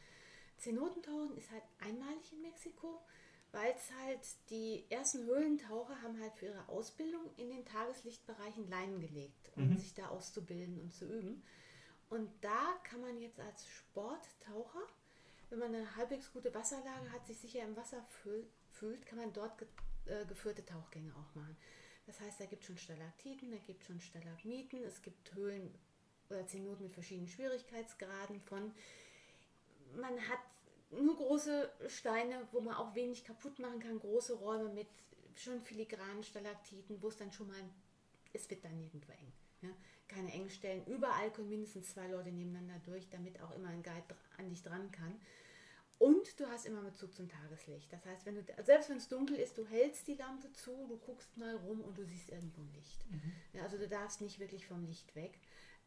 Zenotentauchen 0.58 1.38
ist 1.38 1.52
halt 1.52 1.64
einmalig 1.80 2.32
in 2.34 2.42
Mexiko, 2.42 3.00
weil 3.52 3.72
es 3.76 3.92
halt 4.04 4.20
die 4.50 4.86
ersten 4.90 5.26
Höhlentaucher 5.26 6.02
haben 6.02 6.20
halt 6.20 6.34
für 6.36 6.48
ihre 6.48 6.68
Ausbildung 6.68 7.22
in 7.38 7.50
den 7.50 7.66
Tageslichtbereichen 7.66 8.70
Leinen 8.70 9.00
gelegt, 9.00 9.52
um 9.56 9.70
Mhm. 9.70 9.78
sich 9.78 9.94
da 9.94 10.08
auszubilden 10.10 10.80
und 10.82 10.94
zu 10.94 11.06
üben. 11.06 11.44
Und 12.10 12.30
da 12.42 12.74
kann 12.84 13.02
man 13.02 13.20
jetzt 13.20 13.40
als 13.40 13.68
Sporttaucher, 13.68 14.82
wenn 15.50 15.60
man 15.60 15.76
eine 15.76 15.96
halbwegs 15.96 16.32
gute 16.34 16.54
Wasserlage 16.54 17.12
hat, 17.12 17.26
sich 17.28 17.38
sicher 17.38 17.64
im 17.64 17.76
Wasser 17.76 18.04
fühl, 18.22 18.48
fühlt, 18.72 19.06
kann 19.06 19.20
man 19.20 19.32
dort 19.34 19.58
ge, 19.58 19.68
äh, 20.06 20.26
geführte 20.26 20.66
Tauchgänge 20.66 21.14
auch 21.16 21.36
machen. 21.36 21.56
Das 22.08 22.20
heißt, 22.22 22.40
da 22.40 22.46
gibt 22.46 22.62
es 22.62 22.68
schon 22.68 22.78
Stalaktiten, 22.78 23.52
da 23.52 23.58
gibt 23.58 23.82
es 23.82 23.88
schon 23.88 24.00
Stalagmiten, 24.00 24.84
es 24.84 25.02
gibt 25.02 25.36
Höhlen 25.36 25.74
oder 26.30 26.48
Zenoten 26.48 26.84
mit 26.84 26.94
verschiedenen 26.94 27.28
Schwierigkeitsgraden 27.28 28.42
von 28.42 28.74
man 29.96 30.20
hat 30.28 30.40
nur 30.92 31.16
große 31.16 31.70
Steine, 31.88 32.48
wo 32.52 32.62
man 32.62 32.76
auch 32.76 32.96
wenig 32.96 33.24
kaputt 33.24 33.60
machen 33.60 33.80
kann, 33.80 34.00
große 34.00 34.36
Räume 34.36 34.70
mit 34.70 34.88
schon 35.36 35.62
filigranen 35.62 36.24
Stalaktiten, 36.24 37.02
wo 37.02 37.10
es 37.10 37.18
dann 37.18 37.32
schon 37.32 37.48
mal, 37.48 37.62
es 38.34 38.50
wird 38.50 38.64
dann 38.64 38.78
nirgendwo 38.78 39.12
eng. 39.12 39.34
Ja? 39.62 39.70
Keine 40.08 40.32
engen 40.32 40.50
Stellen. 40.50 40.86
Überall 40.86 41.32
können 41.32 41.50
mindestens 41.50 41.94
zwei 41.94 42.08
Leute 42.08 42.32
nebeneinander 42.32 42.80
durch, 42.86 43.10
damit 43.10 43.40
auch 43.42 43.54
immer 43.56 43.70
ein 43.70 43.84
Guide 43.84 44.16
an 44.38 44.50
dich 44.50 44.64
dran 44.64 44.92
kann. 44.92 45.20
Und 46.00 46.40
du 46.40 46.46
hast 46.48 46.66
immer 46.66 46.82
Bezug 46.82 47.16
zum 47.16 47.28
Tageslicht. 47.28 47.92
Das 47.92 48.06
heißt, 48.06 48.26
wenn 48.26 48.36
du, 48.36 48.44
selbst 48.64 48.90
wenn 48.90 48.98
es 48.98 49.08
dunkel 49.08 49.38
ist, 49.38 49.58
du 49.58 49.66
hältst 49.66 50.08
die 50.08 50.14
Lampe 50.14 50.52
zu, 50.52 50.72
du 50.88 50.98
guckst 50.98 51.36
mal 51.38 51.56
rum 51.56 51.82
und 51.82 51.98
du 51.98 52.06
siehst 52.06 52.30
irgendwo 52.30 52.62
ein 52.62 52.72
Licht. 52.74 53.04
Ja, 53.54 53.64
also 53.64 53.78
du 53.78 53.88
darfst 53.88 54.22
nicht 54.22 54.40
wirklich 54.40 54.68
vom 54.68 54.86
Licht 54.86 55.16
weg. 55.16 55.40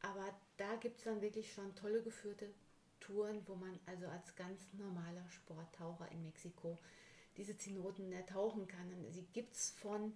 Aber 0.03 0.35
da 0.57 0.77
gibt 0.77 0.99
es 0.99 1.05
dann 1.05 1.20
wirklich 1.20 1.53
schon 1.53 1.75
tolle 1.77 2.03
geführte 2.03 2.49
Touren, 2.99 3.42
wo 3.46 3.55
man 3.55 3.79
also 3.87 4.07
als 4.07 4.35
ganz 4.35 4.61
normaler 4.73 5.29
Sporttaucher 5.31 6.11
in 6.11 6.23
Mexiko 6.23 6.79
diese 7.37 7.57
Zenoten 7.57 8.12
ertauchen 8.12 8.66
kann. 8.66 8.92
Und 8.92 9.12
sie 9.12 9.27
gibt 9.33 9.55
es 9.55 9.70
von, 9.70 10.12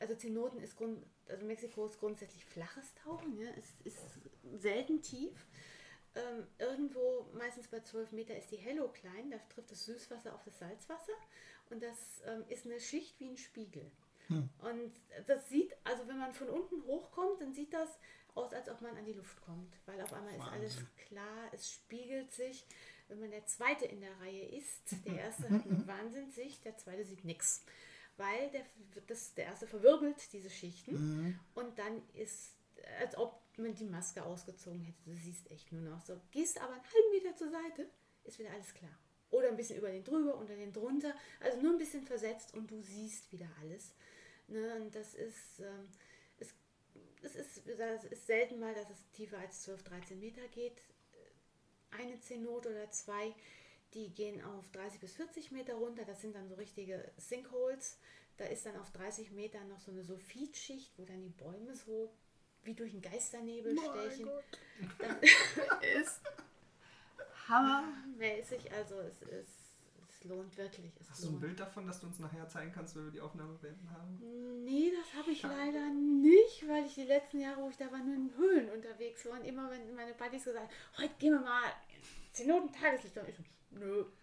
also 0.00 0.14
Zenoten 0.14 0.60
ist 0.60 0.76
Grund, 0.76 1.04
also 1.28 1.44
Mexiko 1.46 1.86
ist 1.86 1.98
grundsätzlich 1.98 2.44
flaches 2.44 2.94
Tauchen, 2.94 3.38
ja? 3.38 3.48
es 3.56 3.74
ist 3.84 4.00
selten 4.58 5.02
tief. 5.02 5.46
Ähm, 6.14 6.46
irgendwo, 6.58 7.26
meistens 7.32 7.68
bei 7.68 7.80
12 7.80 8.12
Meter, 8.12 8.36
ist 8.36 8.50
die 8.50 8.56
Hello 8.56 8.88
klein, 8.88 9.30
da 9.30 9.38
trifft 9.48 9.70
das 9.70 9.84
Süßwasser 9.86 10.34
auf 10.34 10.42
das 10.44 10.58
Salzwasser 10.58 11.12
und 11.70 11.82
das 11.82 12.20
ähm, 12.26 12.44
ist 12.48 12.66
eine 12.66 12.80
Schicht 12.80 13.18
wie 13.20 13.28
ein 13.28 13.36
Spiegel. 13.36 13.90
Und 14.58 14.92
das 15.26 15.48
sieht, 15.48 15.74
also 15.84 16.06
wenn 16.08 16.18
man 16.18 16.32
von 16.32 16.48
unten 16.48 16.82
hochkommt, 16.84 17.40
dann 17.40 17.52
sieht 17.52 17.72
das 17.72 17.98
aus, 18.34 18.52
als 18.54 18.68
ob 18.68 18.80
man 18.80 18.96
an 18.96 19.04
die 19.04 19.12
Luft 19.12 19.40
kommt, 19.42 19.74
weil 19.86 20.00
auf 20.00 20.12
einmal 20.12 20.34
ist 20.34 20.40
alles 20.40 20.76
Wahnsinn. 20.76 20.88
klar, 21.08 21.50
es 21.52 21.70
spiegelt 21.70 22.32
sich. 22.32 22.66
Wenn 23.08 23.20
man 23.20 23.30
der 23.30 23.44
Zweite 23.44 23.84
in 23.84 24.00
der 24.00 24.18
Reihe 24.20 24.46
ist, 24.46 24.96
der 25.04 25.16
Erste 25.18 25.50
hat 25.50 25.66
eine 25.66 25.86
Wahnsinnssicht, 25.86 26.64
der 26.64 26.78
Zweite 26.78 27.04
sieht 27.04 27.24
nichts. 27.24 27.62
Weil 28.16 28.50
der, 28.50 28.64
das, 29.06 29.34
der 29.34 29.46
Erste 29.46 29.66
verwirbelt 29.66 30.32
diese 30.32 30.50
Schichten 30.50 31.38
und 31.54 31.78
dann 31.78 32.02
ist, 32.14 32.54
als 33.00 33.16
ob 33.16 33.41
man 33.60 33.74
die 33.74 33.84
Maske 33.84 34.24
ausgezogen 34.24 34.80
hätte. 34.80 35.02
Du 35.04 35.14
siehst 35.14 35.50
echt 35.50 35.72
nur 35.72 35.82
noch 35.82 36.00
so. 36.00 36.20
Gehst 36.30 36.60
aber 36.60 36.74
einen 36.74 36.84
halben 36.84 37.10
Meter 37.12 37.36
zur 37.36 37.50
Seite, 37.50 37.88
ist 38.24 38.38
wieder 38.38 38.50
alles 38.50 38.72
klar. 38.72 38.96
Oder 39.30 39.48
ein 39.48 39.56
bisschen 39.56 39.78
über 39.78 39.90
den 39.90 40.04
drüber, 40.04 40.36
unter 40.36 40.54
den 40.54 40.72
drunter. 40.72 41.14
Also 41.40 41.60
nur 41.60 41.72
ein 41.72 41.78
bisschen 41.78 42.02
versetzt 42.02 42.54
und 42.54 42.70
du 42.70 42.80
siehst 42.82 43.32
wieder 43.32 43.48
alles. 43.60 43.92
Ne? 44.48 44.76
Und 44.76 44.94
das 44.94 45.14
ist, 45.14 45.60
ähm, 45.60 45.88
es, 46.38 46.54
es 47.22 47.36
ist, 47.36 47.66
es 47.66 48.04
ist 48.04 48.26
selten 48.26 48.58
mal, 48.58 48.74
dass 48.74 48.90
es 48.90 49.10
tiefer 49.12 49.38
als 49.38 49.62
12, 49.62 49.82
13 49.84 50.20
Meter 50.20 50.46
geht. 50.48 50.82
eine 51.90 52.18
Zenote 52.20 52.70
oder 52.70 52.90
zwei, 52.90 53.34
die 53.94 54.14
gehen 54.14 54.42
auf 54.42 54.70
30 54.70 55.00
bis 55.00 55.14
40 55.14 55.50
Meter 55.52 55.74
runter. 55.74 56.04
Das 56.04 56.20
sind 56.20 56.34
dann 56.34 56.48
so 56.48 56.54
richtige 56.54 57.10
Sinkholes. 57.16 57.98
Da 58.36 58.46
ist 58.46 58.64
dann 58.64 58.76
auf 58.76 58.90
30 58.92 59.32
Metern 59.32 59.68
noch 59.68 59.80
so 59.80 59.90
eine 59.90 60.02
Sulfitschicht, 60.02 60.98
wo 60.98 61.04
dann 61.04 61.22
die 61.22 61.28
Bäume 61.28 61.74
so 61.74 62.12
wie 62.64 62.74
durch 62.74 62.92
einen 62.92 63.02
Geisternebel 63.02 63.76
stechen. 63.78 64.28
Das 64.98 65.16
ist 66.10 66.20
hammermäßig. 67.48 68.72
Also 68.72 69.00
es 69.00 69.22
ist, 69.22 69.74
es 70.08 70.24
lohnt 70.24 70.56
wirklich. 70.56 70.92
Es 71.00 71.10
Hast 71.10 71.22
du 71.22 71.26
ein 71.26 71.32
lohnt. 71.32 71.40
Bild 71.42 71.60
davon, 71.60 71.86
dass 71.86 72.00
du 72.00 72.06
uns 72.06 72.18
nachher 72.18 72.48
zeigen 72.48 72.72
kannst, 72.72 72.96
wenn 72.96 73.04
wir 73.04 73.12
die 73.12 73.20
Aufnahme 73.20 73.54
beenden 73.54 73.90
haben? 73.90 74.64
Nee, 74.64 74.92
das 74.96 75.14
habe 75.18 75.30
ich 75.32 75.40
Schade. 75.40 75.54
leider 75.56 75.90
nicht, 75.90 76.68
weil 76.68 76.86
ich 76.86 76.94
die 76.94 77.04
letzten 77.04 77.40
Jahre, 77.40 77.62
wo 77.62 77.68
ich 77.70 77.76
da 77.76 77.90
war, 77.90 77.98
nur 77.98 78.14
in 78.14 78.32
Höhlen 78.36 78.70
unterwegs 78.70 79.24
war. 79.26 79.32
Und 79.38 79.44
immer, 79.44 79.70
wenn 79.70 79.94
meine 79.94 80.14
Buddies 80.14 80.44
gesagt 80.44 80.64
haben, 80.64 80.70
heute 80.98 81.14
gehen 81.18 81.32
wir 81.34 81.40
mal 81.40 81.72
10 82.32 82.46
Minuten 82.46 82.72
Tageslicht. 82.72 83.18
Und 83.18 83.28
ich 83.28 83.36
so, 83.36 83.42
nö. 83.70 84.04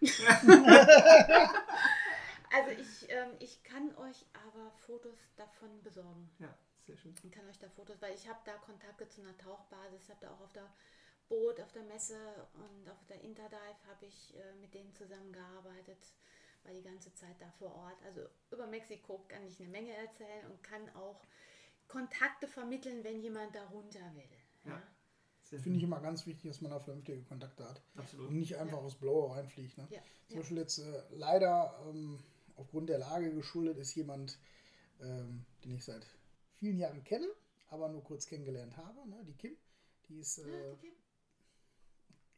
also 2.52 2.70
ich, 2.78 3.08
ähm, 3.10 3.30
ich 3.38 3.62
kann 3.62 3.94
euch 3.96 4.24
aber 4.32 4.70
Fotos 4.86 5.34
davon 5.36 5.82
besorgen. 5.82 6.30
Ja, 6.38 6.54
sehr 6.86 6.96
schön. 6.96 7.14
Ich 7.22 7.30
kann 7.32 7.48
euch 7.48 7.58
da 7.58 7.68
Fotos, 7.70 8.00
weil 8.00 8.14
ich 8.14 8.28
habe 8.28 8.40
da 8.44 8.54
Kontakte 8.58 9.08
zu 9.08 9.20
einer 9.20 9.36
Tauchbasis, 9.38 10.08
habe 10.08 10.20
da 10.20 10.30
auch 10.34 10.40
auf 10.40 10.52
der 10.52 10.72
Boot, 11.28 11.60
auf 11.60 11.72
der 11.72 11.84
Messe 11.84 12.18
und 12.54 12.88
auf 12.90 13.04
der 13.08 13.20
Interdive 13.20 13.86
habe 13.88 14.06
ich 14.06 14.34
äh, 14.36 14.54
mit 14.60 14.74
denen 14.74 14.92
zusammengearbeitet, 14.94 15.98
war 16.64 16.72
die 16.72 16.82
ganze 16.82 17.14
Zeit 17.14 17.40
da 17.40 17.50
vor 17.52 17.74
Ort. 17.74 18.02
Also 18.04 18.22
über 18.50 18.66
Mexiko 18.66 19.24
kann 19.28 19.46
ich 19.46 19.60
eine 19.60 19.68
Menge 19.68 19.92
erzählen 19.94 20.50
und 20.50 20.62
kann 20.62 20.88
auch 20.96 21.22
Kontakte 21.88 22.48
vermitteln, 22.48 23.02
wenn 23.04 23.20
jemand 23.20 23.54
da 23.54 23.64
runter 23.68 24.12
will. 24.14 24.38
Ja. 24.64 24.72
Ja. 24.72 25.58
Finde 25.58 25.78
ich 25.78 25.82
immer 25.82 26.00
ganz 26.00 26.26
wichtig, 26.26 26.48
dass 26.48 26.60
man 26.60 26.70
da 26.70 26.78
vernünftige 26.78 27.22
Kontakte 27.24 27.68
hat. 27.68 27.82
Absolut. 27.96 28.28
Und 28.28 28.38
nicht 28.38 28.56
einfach 28.56 28.78
Ja. 28.78 28.84
aus 28.84 28.94
Blaue 28.94 29.34
reinfliegt. 29.34 29.76
Ne? 29.78 29.88
Ja, 29.90 30.00
Zum 30.28 30.36
ja. 30.36 30.36
Beispiel 30.42 30.58
jetzt 30.58 30.78
äh, 30.78 31.02
leider 31.10 31.76
ähm, 31.88 32.22
aufgrund 32.54 32.88
der 32.88 32.98
Lage 32.98 33.34
geschuldet 33.34 33.76
ist 33.78 33.94
jemand, 33.96 34.38
ähm, 35.00 35.44
den 35.64 35.74
ich 35.74 35.84
seit 35.84 36.06
vielen 36.60 36.78
Jahren 36.78 37.02
kenne, 37.04 37.26
aber 37.68 37.88
nur 37.88 38.04
kurz 38.04 38.26
kennengelernt 38.26 38.76
habe, 38.76 39.08
ne? 39.08 39.22
die 39.26 39.34
Kim. 39.34 39.56
Die 40.08 40.18
ist, 40.20 40.38
Ja, 40.38 40.44
äh, 40.46 40.70
die 40.76 40.76
Kim. 40.86 40.92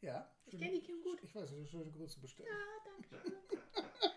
ja. 0.01 0.29
Ich 0.45 0.57
kenne 0.59 0.71
die 0.71 0.81
Kim 0.81 1.01
gut. 1.03 1.19
Ich 1.23 1.33
weiß, 1.35 1.53
eine 1.53 1.65
schöne 1.67 1.91
Grüße 1.91 2.19
bestellen. 2.19 2.49
Ja, 2.49 2.91
danke. 2.91 3.31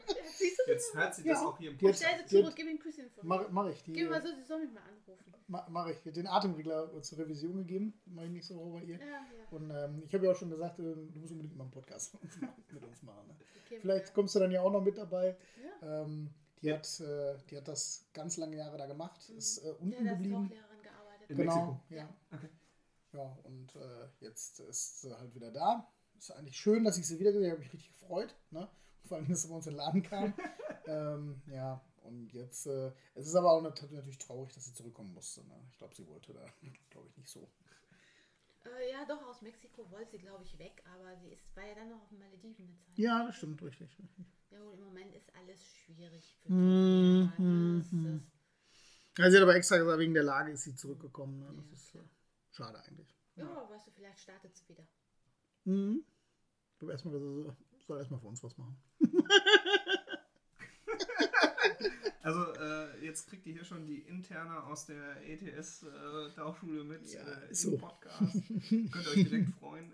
Ja, 0.08 0.22
siehst 0.38 0.60
du, 0.66 0.70
Jetzt 0.70 0.94
hört 0.94 1.14
sie 1.14 1.24
das 1.24 1.40
Ja. 1.40 1.46
auch 1.46 1.58
hier 1.58 1.70
im 1.70 1.78
Jetzt- 1.78 1.98
stell 2.02 2.14
sie 2.14 2.20
Jetzt- 2.20 2.30
zurück, 2.30 2.52
gib 2.56 2.66
ihm 2.66 2.76
ein 2.76 2.78
Küsschen 2.78 3.10
von 3.10 3.26
Mach, 3.26 3.40
mir. 3.42 3.48
mach 3.50 3.68
ich. 3.68 3.82
Die, 3.84 3.92
Gib 3.92 4.10
mal 4.10 4.20
so, 4.22 4.28
sie 4.34 4.42
soll 4.42 4.60
mich 4.60 4.72
mal 4.72 4.82
anrufen. 4.82 5.34
ma- 5.48 5.66
mach 5.70 5.86
ich. 5.88 5.98
Den 6.12 6.26
Atemregler 6.26 7.02
zur 7.02 7.18
Revision 7.18 7.56
gegeben. 7.58 8.00
Mache 8.06 8.26
ich 8.26 8.32
nächste 8.32 8.56
Woche 8.56 8.70
bei 8.80 8.82
ihr. 8.84 8.98
Ja, 8.98 9.06
ja. 9.06 9.22
Und 9.50 9.70
ähm, 9.70 10.02
ich 10.04 10.12
habe 10.14 10.26
ja 10.26 10.32
auch 10.32 10.36
schon 10.36 10.50
gesagt, 10.50 10.78
äh, 10.78 10.82
du 10.82 11.18
musst 11.18 11.32
unbedingt 11.32 11.56
mal 11.56 11.64
einen 11.64 11.70
Podcast 11.72 12.16
mit 12.72 12.82
uns 12.84 13.02
machen. 13.02 13.26
Ne? 13.28 13.36
Kim, 13.68 13.80
Vielleicht 13.80 14.08
ja. 14.08 14.12
kommst 14.14 14.34
du 14.34 14.38
dann 14.40 14.50
ja 14.52 14.60
auch 14.62 14.70
noch 14.72 14.82
mit 14.82 14.96
dabei. 14.98 15.36
Ja. 15.80 16.02
Ähm, 16.02 16.30
die, 16.62 16.72
hat, 16.72 17.00
äh, 17.00 17.36
die 17.50 17.56
hat 17.56 17.68
das 17.68 18.04
ganz 18.12 18.36
lange 18.36 18.56
Jahre 18.56 18.76
da 18.78 18.86
gemacht, 18.86 19.28
ist 19.30 19.58
äh, 19.58 19.66
Ja, 19.68 19.72
unten 19.74 19.92
ist 20.06 20.10
geblieben. 20.12 20.34
Tauchlehrerin 20.48 20.82
gearbeitet. 20.82 21.30
In 21.30 21.36
Genau, 21.36 21.54
Mexiko? 21.54 21.80
ja. 21.90 22.08
Okay. 22.32 22.48
Ja, 23.12 23.38
und 23.44 23.74
äh, 23.76 24.08
jetzt 24.20 24.60
ist 24.60 25.00
sie 25.02 25.16
halt 25.16 25.34
wieder 25.34 25.50
da. 25.50 25.88
Ist 26.18 26.30
eigentlich 26.32 26.56
schön, 26.58 26.84
dass 26.84 26.98
ich 26.98 27.06
sie 27.06 27.18
wieder 27.18 27.32
gesehen 27.32 27.52
habe. 27.52 27.62
Ich 27.62 27.72
mich 27.72 27.74
richtig 27.74 27.98
gefreut. 28.00 28.34
Ne? 28.50 28.68
Vor 29.04 29.16
allem, 29.18 29.28
dass 29.28 29.42
sie 29.42 29.48
bei 29.48 29.54
uns 29.54 29.66
in 29.66 29.72
den 29.72 29.76
Laden 29.78 30.02
kam. 30.02 30.34
ähm, 30.86 31.42
ja, 31.46 31.80
und 32.02 32.32
jetzt, 32.32 32.66
äh, 32.66 32.92
es 33.14 33.26
ist 33.26 33.34
aber 33.34 33.52
auch 33.52 33.60
nat- 33.62 33.90
natürlich 33.90 34.18
traurig, 34.18 34.52
dass 34.54 34.64
sie 34.64 34.74
zurückkommen 34.74 35.12
musste. 35.14 35.44
Ne? 35.46 35.54
Ich 35.70 35.78
glaube, 35.78 35.94
sie 35.94 36.06
wollte 36.08 36.32
da, 36.32 36.44
glaube 36.90 37.08
ich, 37.08 37.16
nicht 37.16 37.28
so. 37.30 37.48
Äh, 38.66 38.90
ja, 38.90 39.04
doch, 39.04 39.22
aus 39.26 39.42
Mexiko 39.42 39.90
wollte 39.90 40.10
sie, 40.12 40.18
glaube 40.18 40.42
ich, 40.44 40.58
weg, 40.58 40.82
aber 40.94 41.16
sie 41.16 41.28
ist, 41.28 41.54
war 41.56 41.64
ja 41.66 41.74
dann 41.74 41.88
noch 41.90 42.02
auf 42.02 42.08
den 42.08 42.18
Malediven 42.18 42.64
eine 42.66 42.76
Zeit. 42.78 42.98
Ja, 42.98 43.26
das 43.26 43.36
stimmt, 43.36 43.62
richtig. 43.62 43.88
richtig. 43.98 44.26
Ja, 44.50 44.60
gut, 44.60 44.74
im 44.78 44.84
Moment 44.84 45.14
ist 45.14 45.32
alles 45.34 45.74
schwierig 45.76 46.36
für? 46.42 46.48
Das 46.48 47.38
mhm. 47.38 48.16
ist- 48.16 48.32
Ja, 49.18 49.30
sie 49.30 49.36
hat 49.36 49.42
aber 49.42 49.54
extra 49.54 49.76
gesagt, 49.78 49.98
wegen 49.98 50.14
der 50.14 50.22
Lage 50.24 50.52
ist 50.52 50.64
sie 50.64 50.74
zurückgekommen. 50.74 51.38
Ne? 51.40 51.54
Das 51.70 51.92
Ja, 51.92 52.00
ist 52.00 52.06
äh, 52.06 52.08
schade 52.52 52.82
eigentlich. 52.84 53.14
Ja, 53.36 53.68
weißt 53.70 53.86
du, 53.86 53.90
vielleicht 53.90 54.18
startet 54.18 54.56
sie 54.56 54.68
wieder. 54.68 54.86
Mhm. 55.64 56.04
Ich 56.72 56.78
glaube 56.78 56.92
erstmal, 56.92 57.18
sie 57.18 57.52
soll 57.86 57.98
erstmal 57.98 58.20
für 58.20 58.26
uns 58.26 58.42
was 58.42 58.56
machen. 58.56 58.76
Also 62.22 62.54
äh, 62.54 63.04
jetzt 63.04 63.28
kriegt 63.28 63.46
ihr 63.46 63.52
hier 63.52 63.64
schon 63.64 63.86
die 63.86 64.00
interne 64.00 64.64
aus 64.64 64.86
der 64.86 65.16
ETS 65.28 65.84
äh, 65.84 66.30
Tauchschule 66.34 66.82
mit 66.84 67.06
Ja, 67.12 67.20
äh, 67.20 67.48
im 67.48 67.54
so. 67.54 67.76
Podcast. 67.78 68.20
Könnt 68.68 68.94
ihr 68.94 69.10
euch 69.10 69.28
direkt 69.28 69.50
freuen. 69.50 69.92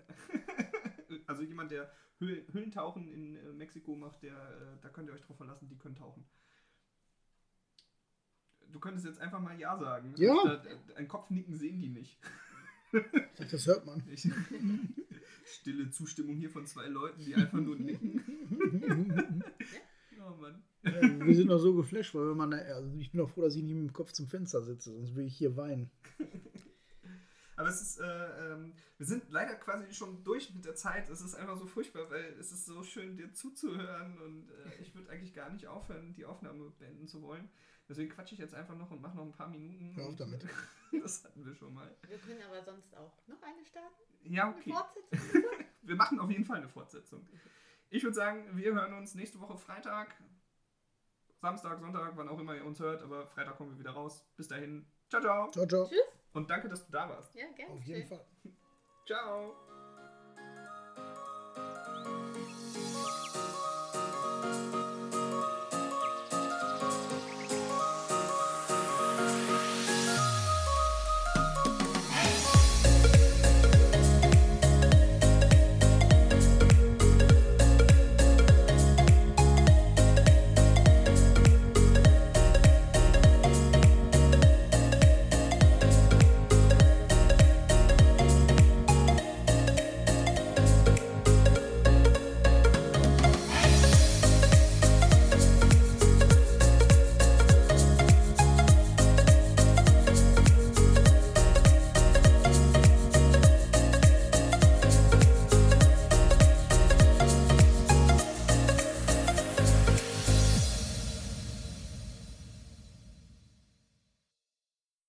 also 1.27 1.43
jemand, 1.43 1.71
der 1.71 1.91
Höhl 2.19 2.45
Höhlentauchen 2.51 3.07
in 3.07 3.35
äh, 3.35 3.53
Mexiko 3.53 3.95
macht, 3.95 4.23
der, 4.23 4.33
äh, 4.33 4.81
da 4.81 4.89
könnt 4.89 5.09
ihr 5.09 5.13
euch 5.13 5.21
drauf 5.21 5.37
verlassen, 5.37 5.67
die 5.69 5.77
können 5.77 5.95
tauchen. 5.95 6.25
Du 8.71 8.79
könntest 8.79 9.05
jetzt 9.05 9.19
einfach 9.19 9.39
mal 9.39 9.59
Ja 9.59 9.77
sagen. 9.77 10.15
Ja. 10.17 10.35
Da, 10.43 10.63
ein 10.95 11.07
Kopfnicken 11.07 11.55
sehen 11.55 11.79
die 11.79 11.89
nicht. 11.89 12.17
Ich 12.91 13.01
dachte, 13.37 13.51
das 13.51 13.67
hört 13.67 13.85
man. 13.85 14.03
Ich, 14.11 14.27
stille 15.45 15.89
Zustimmung 15.89 16.37
hier 16.37 16.49
von 16.49 16.65
zwei 16.65 16.87
Leuten, 16.87 17.23
die 17.25 17.35
einfach 17.35 17.59
nur 17.59 17.75
nicken. 17.75 19.43
Oh 20.27 20.35
Mann. 20.41 20.63
Wir 20.81 21.35
sind 21.35 21.47
noch 21.47 21.59
so 21.59 21.73
geflasht, 21.75 22.13
weil 22.15 22.29
wenn 22.29 22.37
man, 22.37 22.51
da- 22.51 22.57
also 22.57 22.89
ich 22.97 23.11
bin 23.11 23.21
auch 23.21 23.29
froh, 23.29 23.41
dass 23.41 23.55
ich 23.55 23.63
nicht 23.63 23.75
mit 23.75 23.89
dem 23.89 23.93
Kopf 23.93 24.11
zum 24.11 24.27
Fenster 24.27 24.61
sitze, 24.61 24.91
sonst 24.91 25.15
würde 25.15 25.27
ich 25.27 25.37
hier 25.37 25.55
weinen. 25.55 25.89
Aber 27.55 27.69
es 27.69 27.81
ist, 27.81 27.99
äh, 27.99 28.53
ähm, 28.53 28.73
wir 28.97 29.05
sind 29.05 29.29
leider 29.29 29.53
quasi 29.55 29.93
schon 29.93 30.23
durch 30.23 30.51
mit 30.55 30.65
der 30.65 30.73
Zeit. 30.75 31.07
Es 31.09 31.21
ist 31.21 31.35
einfach 31.35 31.55
so 31.55 31.67
furchtbar, 31.67 32.09
weil 32.09 32.33
es 32.39 32.51
ist 32.51 32.65
so 32.65 32.81
schön, 32.83 33.15
dir 33.15 33.31
zuzuhören 33.31 34.17
und 34.21 34.49
äh, 34.49 34.81
ich 34.81 34.93
würde 34.95 35.09
eigentlich 35.11 35.33
gar 35.33 35.51
nicht 35.51 35.67
aufhören, 35.67 36.13
die 36.15 36.25
Aufnahme 36.25 36.71
beenden 36.79 37.07
zu 37.07 37.21
wollen. 37.21 37.47
Deswegen 37.87 38.09
quatsche 38.09 38.33
ich 38.33 38.39
jetzt 38.39 38.55
einfach 38.55 38.75
noch 38.75 38.89
und 38.89 39.01
mache 39.01 39.15
noch 39.15 39.23
ein 39.25 39.31
paar 39.31 39.49
Minuten. 39.49 39.95
Hör 39.95 40.07
auf 40.07 40.15
damit. 40.15 40.43
das 41.03 41.23
hatten 41.23 41.45
wir 41.45 41.53
schon 41.53 41.73
mal. 41.73 41.95
Wir 42.07 42.17
können 42.17 42.41
aber 42.49 42.63
sonst 42.63 42.95
auch 42.97 43.15
noch 43.27 43.41
eine 43.43 43.63
starten. 43.63 44.33
Ja, 44.33 44.45
Eine 44.45 44.55
okay. 44.55 44.71
Fortsetzung. 44.71 45.43
Wir 45.85 45.95
machen 45.97 46.19
auf 46.19 46.31
jeden 46.31 46.45
Fall 46.45 46.57
eine 46.57 46.69
Fortsetzung. 46.69 47.27
Ich 47.89 48.03
würde 48.03 48.15
sagen, 48.15 48.57
wir 48.57 48.73
hören 48.73 48.93
uns 48.93 49.15
nächste 49.15 49.39
Woche 49.39 49.57
Freitag, 49.57 50.15
Samstag, 51.41 51.79
Sonntag, 51.79 52.13
wann 52.15 52.29
auch 52.29 52.39
immer 52.39 52.55
ihr 52.55 52.65
uns 52.65 52.79
hört, 52.79 53.03
aber 53.03 53.27
Freitag 53.27 53.57
kommen 53.57 53.71
wir 53.71 53.79
wieder 53.79 53.91
raus. 53.91 54.25
Bis 54.35 54.47
dahin. 54.47 54.85
Ciao, 55.09 55.21
ciao. 55.21 55.51
Ciao, 55.51 55.65
ciao. 55.67 55.87
Tschüss. 55.87 55.99
Und 56.33 56.49
danke, 56.49 56.69
dass 56.69 56.85
du 56.85 56.91
da 56.91 57.09
warst. 57.09 57.35
Ja, 57.35 57.45
gerne. 57.55 57.73
Auf 57.73 57.83
jeden. 57.83 58.07
Fall. 58.07 58.25
Ciao. 59.05 59.72